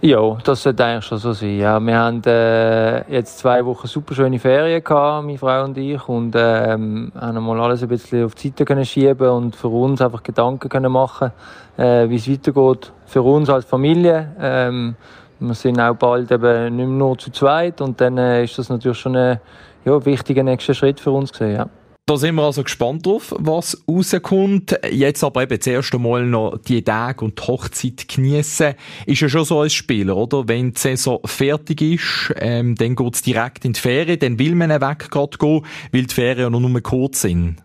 Ja, 0.01 0.37
das 0.45 0.63
sollte 0.63 0.85
eigentlich 0.85 1.03
schon 1.03 1.17
so 1.17 1.33
sein. 1.33 1.57
Ja, 1.57 1.77
wir 1.77 1.97
haben 1.97 2.21
äh, 2.25 3.11
jetzt 3.11 3.39
zwei 3.39 3.65
Wochen 3.65 3.85
super 3.85 4.15
schöne 4.15 4.39
Ferien 4.39 4.81
gehabt, 4.81 5.25
meine 5.25 5.37
Frau 5.37 5.65
und 5.65 5.77
ich, 5.77 6.07
und 6.07 6.33
ähm, 6.37 7.11
haben 7.19 7.43
mal 7.43 7.59
alles 7.59 7.83
ein 7.83 7.89
bisschen 7.89 8.23
auf 8.23 8.33
die 8.33 8.47
Seite 8.47 8.63
können 8.63 8.85
schieben 8.85 9.27
und 9.27 9.57
für 9.57 9.67
uns 9.67 10.01
einfach 10.01 10.23
Gedanken 10.23 10.69
können 10.69 10.93
machen, 10.93 11.33
äh, 11.75 12.07
wie 12.07 12.15
es 12.15 12.31
weitergeht. 12.31 12.93
Für 13.07 13.21
uns 13.23 13.49
als 13.49 13.65
Familie. 13.65 14.33
Ähm, 14.39 14.95
wir 15.41 15.53
sind 15.53 15.81
auch 15.81 15.95
bald 15.95 16.31
eben 16.31 16.77
nicht 16.77 16.87
mehr 16.87 16.97
nur 16.97 17.17
zu 17.17 17.29
zweit 17.31 17.81
und 17.81 17.99
dann 17.99 18.17
äh, 18.17 18.45
ist 18.45 18.57
das 18.57 18.69
natürlich 18.69 18.99
schon 18.99 19.17
ein 19.17 19.41
ja, 19.83 20.05
wichtiger 20.05 20.43
nächster 20.43 20.73
Schritt 20.73 21.01
für 21.01 21.11
uns 21.11 21.33
gesehen. 21.33 21.55
Ja. 21.57 21.78
Da 22.09 22.17
sind 22.17 22.33
wir 22.33 22.41
also 22.41 22.63
gespannt 22.63 23.05
drauf, 23.05 23.35
was 23.37 23.83
rauskommt. 23.87 24.79
Jetzt 24.91 25.23
aber 25.23 25.43
eben 25.43 25.61
zuerst 25.61 25.93
einmal 25.93 26.25
noch 26.25 26.57
die 26.57 26.81
Tage 26.81 27.23
und 27.23 27.37
die 27.37 27.43
Hochzeit 27.43 28.07
geniessen. 28.07 28.73
Ist 29.05 29.21
ja 29.21 29.29
schon 29.29 29.45
so 29.45 29.59
als 29.59 29.75
Spieler, 29.75 30.17
oder? 30.17 30.47
Wenn 30.47 30.73
die 30.73 30.79
Saison 30.79 31.19
fertig 31.23 31.83
ist, 31.83 32.33
ähm, 32.37 32.73
dann 32.73 32.95
geht's 32.95 33.21
direkt 33.21 33.63
in 33.63 33.73
die 33.73 33.79
Ferien, 33.79 34.17
dann 34.17 34.39
will 34.39 34.55
man 34.55 34.71
weg 34.71 35.11
gerade 35.11 35.37
gehen, 35.37 35.63
weil 35.91 36.05
die 36.07 36.15
Ferien 36.15 36.39
ja 36.39 36.49
noch 36.49 36.59
nur 36.59 36.81
kurz 36.81 37.21
sind. 37.21 37.57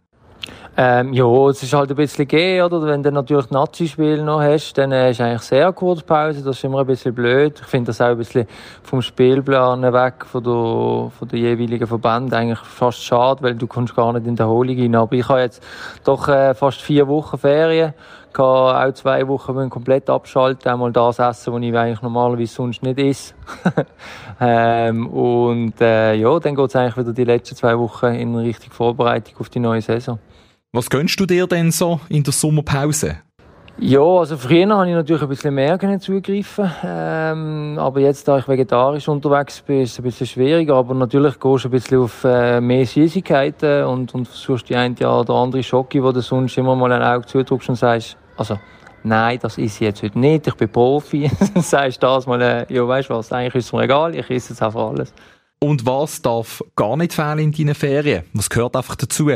Ähm, 0.77 1.13
ja, 1.13 1.25
es 1.51 1.63
ist 1.63 1.73
halt 1.73 1.91
ein 1.91 1.97
bisschen 1.97 2.27
gehen, 2.27 2.65
oder? 2.65 2.83
Wenn 2.83 3.01
du 3.01 3.13
natürlich 3.13 3.49
Nazi-Spiel 3.49 4.25
noch 4.25 4.41
hast, 4.41 4.77
dann 4.77 4.91
äh, 4.91 5.13
ist 5.13 5.21
eigentlich 5.21 5.43
sehr 5.43 5.73
kurz 5.73 6.03
Pause. 6.03 6.43
Das 6.43 6.57
ist 6.57 6.65
immer 6.65 6.81
ein 6.81 6.87
bisschen 6.87 7.15
blöd. 7.15 7.61
Ich 7.61 7.67
finde 7.69 7.89
das 7.89 8.01
auch 8.01 8.07
ein 8.07 8.19
bisschen 8.19 8.49
vom 8.83 9.01
Spielplan 9.01 9.83
weg 9.93 10.27
von 10.27 10.43
der, 10.43 11.13
von 11.17 11.29
der 11.29 11.39
jeweiligen 11.39 11.87
Verband 11.87 12.35
eigentlich 12.35 12.59
fast 12.59 13.05
schade, 13.05 13.41
weil 13.45 13.55
du 13.55 13.69
kommst 13.69 13.95
gar 13.95 14.13
nicht 14.15 14.27
in 14.27 14.35
die 14.35 14.43
Erholung 14.43 14.77
rein. 14.77 14.95
Aber 14.97 15.13
ich 15.13 15.29
habe 15.29 15.43
jetzt 15.43 15.63
doch 16.03 16.27
äh, 16.27 16.55
fast 16.55 16.81
vier 16.81 17.07
Wochen 17.07 17.39
Ferien. 17.39 17.95
Ich 18.27 18.33
kann 18.33 18.45
auch 18.45 18.93
zwei 18.95 19.29
Wochen 19.29 19.71
komplett 19.71 20.11
abschalten, 20.11 20.73
einmal 20.73 20.91
das 20.91 21.21
essen, 21.21 21.55
was 21.55 21.63
ich 21.63 21.77
eigentlich 21.77 22.03
normalerweise 22.03 22.53
sonst 22.53 22.83
nicht 22.83 22.99
esse. 22.99 23.35
ähm, 24.41 25.07
und 25.07 25.81
äh, 25.81 26.15
ja, 26.15 26.37
dann 26.41 26.57
geht 26.57 26.67
es 26.67 26.75
eigentlich 26.75 26.97
wieder 26.97 27.13
die 27.13 27.23
letzten 27.23 27.55
zwei 27.55 27.79
Wochen 27.79 28.07
in 28.07 28.35
Richtung 28.35 28.73
Vorbereitung 28.73 29.37
auf 29.39 29.51
die 29.51 29.61
neue 29.61 29.81
Saison. 29.81 30.19
Was 30.75 30.91
gönnst 30.91 31.21
du 31.21 31.25
dir 31.25 31.47
denn 31.47 31.71
so 31.71 32.01
in 32.09 32.25
der 32.25 32.33
Sommerpause? 32.33 33.19
Ja, 33.79 34.01
also 34.01 34.37
früher 34.37 34.69
habe 34.77 34.89
ich 34.89 34.95
natürlich 34.97 35.23
ein 35.23 35.29
bisschen 35.29 35.55
mehr 35.55 35.79
zugegriffen. 36.01 36.69
Ähm, 36.85 37.77
aber 37.79 38.01
jetzt, 38.01 38.27
da 38.27 38.39
ich 38.39 38.49
vegetarisch 38.49 39.07
unterwegs 39.07 39.61
bin, 39.61 39.83
ist 39.83 39.93
es 39.93 39.99
ein 40.01 40.03
bisschen 40.03 40.27
schwieriger. 40.27 40.75
Aber 40.75 40.95
natürlich 40.95 41.39
gehst 41.39 41.65
du 41.65 41.69
ein 41.69 41.71
bisschen 41.71 41.99
auf 42.01 42.25
äh, 42.25 42.61
mehr 42.61 42.85
Süßigkeiten 42.85 43.85
und, 43.85 44.13
und 44.15 44.27
versuchst 44.27 44.69
die 44.69 44.75
eine 44.75 44.97
oder 44.97 45.35
andere 45.35 45.63
Schocke, 45.63 46.03
wo 46.03 46.11
du 46.11 46.21
sonst 46.21 46.59
immer 46.59 46.75
mal 46.75 46.91
ein 46.91 47.03
Auge 47.03 47.27
zudrückst 47.27 47.69
und 47.69 47.77
sagst, 47.77 48.17
also, 48.37 48.59
nein, 49.05 49.39
das 49.41 49.59
ist 49.59 49.79
jetzt 49.79 50.03
heute 50.03 50.19
nicht, 50.19 50.49
ich 50.49 50.55
bin 50.55 50.69
Profi. 50.69 51.31
Dann 51.55 51.63
sagst 51.63 52.03
du 52.03 52.07
das 52.09 52.27
mal, 52.27 52.43
äh, 52.43 52.67
ja, 52.69 52.89
weißt 52.89 53.11
du 53.11 53.15
was, 53.15 53.31
eigentlich 53.31 53.55
ist 53.55 53.67
es 53.67 53.73
mir 53.73 53.85
egal, 53.85 54.17
ich 54.17 54.29
esse 54.29 54.53
jetzt 54.53 54.61
einfach 54.61 54.89
alles. 54.89 55.15
Und 55.61 55.87
was 55.87 56.21
darf 56.21 56.65
gar 56.75 56.97
nicht 56.97 57.13
fehlen 57.13 57.39
in 57.39 57.53
deinen 57.53 57.77
Ferien? 57.77 58.25
Was 58.33 58.51
gehört 58.51 58.75
einfach 58.75 58.97
dazu? 58.97 59.31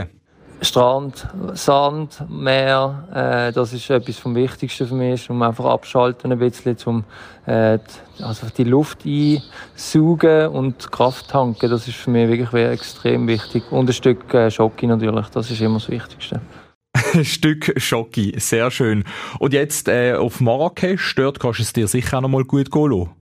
Strand, 0.60 1.28
Sand, 1.54 2.24
Meer, 2.28 3.08
äh, 3.14 3.52
das 3.52 3.72
ist 3.72 3.88
etwas 3.90 4.18
vom 4.18 4.34
Wichtigsten 4.34 4.86
für 4.86 4.94
mich, 4.94 5.30
um 5.30 5.40
einfach 5.42 5.64
abschalten 5.66 6.32
ein 6.32 6.38
bisschen, 6.38 6.76
um 6.84 7.04
äh, 7.46 7.78
also 8.20 8.46
die 8.56 8.64
Luft 8.64 9.04
einsaugen 9.04 10.48
und 10.48 10.90
Kraft 10.90 11.30
tanken. 11.30 11.70
Das 11.70 11.86
ist 11.86 11.96
für 11.96 12.10
mich 12.10 12.28
wirklich 12.28 12.52
extrem 12.52 13.28
wichtig. 13.28 13.70
Und 13.70 13.88
ein 13.88 13.92
Stück 13.92 14.34
äh, 14.34 14.50
Schoki 14.50 14.86
natürlich, 14.86 15.28
das 15.28 15.50
ist 15.50 15.60
immer 15.60 15.78
das 15.78 15.88
Wichtigste. 15.88 16.40
ein 17.14 17.24
Stück 17.24 17.72
Schoki, 17.76 18.34
sehr 18.38 18.70
schön. 18.70 19.04
Und 19.38 19.52
jetzt 19.52 19.88
äh, 19.88 20.14
auf 20.14 20.40
Marrakesch, 20.40 21.14
dort 21.14 21.38
kannst 21.38 21.60
du 21.60 21.62
es 21.62 21.72
dir 21.72 21.86
sicher 21.86 22.18
auch 22.18 22.22
noch 22.22 22.28
mal 22.28 22.44
gut 22.44 22.70
gehen 22.70 22.90
lassen. 22.90 23.17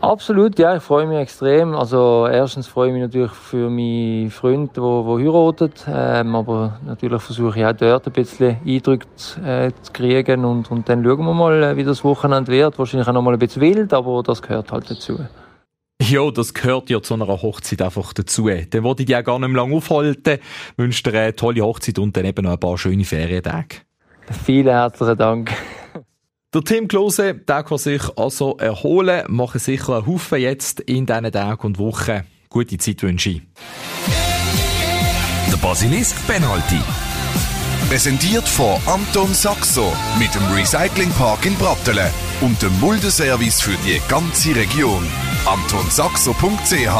Absolut, 0.00 0.58
ja, 0.58 0.76
ich 0.76 0.82
freue 0.82 1.06
mich 1.06 1.18
extrem. 1.18 1.74
Also 1.74 2.26
erstens 2.26 2.66
freue 2.66 2.88
ich 2.88 2.94
mich 2.94 3.02
natürlich 3.02 3.32
für 3.32 3.68
meinen 3.68 4.30
Freund, 4.30 4.74
der, 4.74 4.82
der 4.82 5.18
heiratet, 5.18 5.84
ähm, 5.86 6.34
aber 6.34 6.80
natürlich 6.86 7.20
versuche 7.20 7.58
ich 7.58 7.66
auch 7.66 7.72
dort 7.74 8.06
ein 8.06 8.12
bisschen 8.14 8.56
Eindrücke 8.66 9.06
äh, 9.44 9.70
zu 9.82 9.92
kriegen 9.92 10.46
und, 10.46 10.70
und 10.70 10.88
dann 10.88 11.04
schauen 11.04 11.26
wir 11.26 11.34
mal, 11.34 11.62
äh, 11.62 11.76
wie 11.76 11.84
das 11.84 12.02
Wochenende 12.02 12.50
wird. 12.50 12.78
Wahrscheinlich 12.78 13.08
auch 13.08 13.12
noch 13.12 13.20
mal 13.20 13.34
ein 13.34 13.38
bisschen 13.38 13.60
wild, 13.60 13.92
aber 13.92 14.22
das 14.22 14.40
gehört 14.40 14.72
halt 14.72 14.90
dazu. 14.90 15.18
Ja, 16.00 16.30
das 16.30 16.54
gehört 16.54 16.88
ja 16.88 17.02
zu 17.02 17.12
einer 17.12 17.26
Hochzeit 17.26 17.82
einfach 17.82 18.14
dazu. 18.14 18.48
Dann 18.48 18.82
wollte 18.82 19.02
ich 19.02 19.06
dich 19.06 19.16
auch 19.16 19.24
gar 19.24 19.38
nicht 19.38 19.50
mehr 19.50 19.62
lange 19.62 19.76
aufhalten. 19.76 20.38
Ich 20.38 20.78
wünsche 20.78 21.02
dir 21.02 21.20
eine 21.20 21.36
tolle 21.36 21.60
Hochzeit 21.60 21.98
und 21.98 22.16
dann 22.16 22.24
eben 22.24 22.42
noch 22.42 22.52
ein 22.52 22.58
paar 22.58 22.78
schöne 22.78 23.04
Ferientage. 23.04 23.82
Vielen 24.46 24.68
herzlichen 24.68 25.18
Dank. 25.18 25.52
Der 26.52 26.64
Tim 26.64 26.88
Klose, 26.88 27.34
der 27.34 27.62
kann 27.62 27.78
sich 27.78 28.02
also 28.16 28.56
erholen, 28.56 29.22
machen 29.28 29.60
sicher 29.60 29.98
einen 29.98 30.06
Haufen 30.08 30.40
jetzt 30.40 30.80
in 30.80 31.06
diesen 31.06 31.30
Tagen 31.30 31.64
und 31.64 31.78
Wochen. 31.78 32.24
Gute 32.48 32.76
Zeit 32.76 33.04
wünsche 33.04 33.30
ich. 33.30 33.42
Der 35.48 35.56
Basilisk 35.58 36.26
Penalty. 36.26 36.80
Präsentiert 37.88 38.48
von 38.48 38.80
Anton 38.86 39.32
Saxo 39.32 39.92
mit 40.18 40.34
dem 40.34 40.42
Recyclingpark 40.52 41.46
in 41.46 41.54
Brattelen 41.54 42.10
und 42.40 42.60
dem 42.60 42.76
Muldeservice 42.80 43.60
für 43.60 43.76
die 43.86 44.00
ganze 44.08 44.56
Region. 44.56 45.06
AntonSaxo.ch 45.46 46.90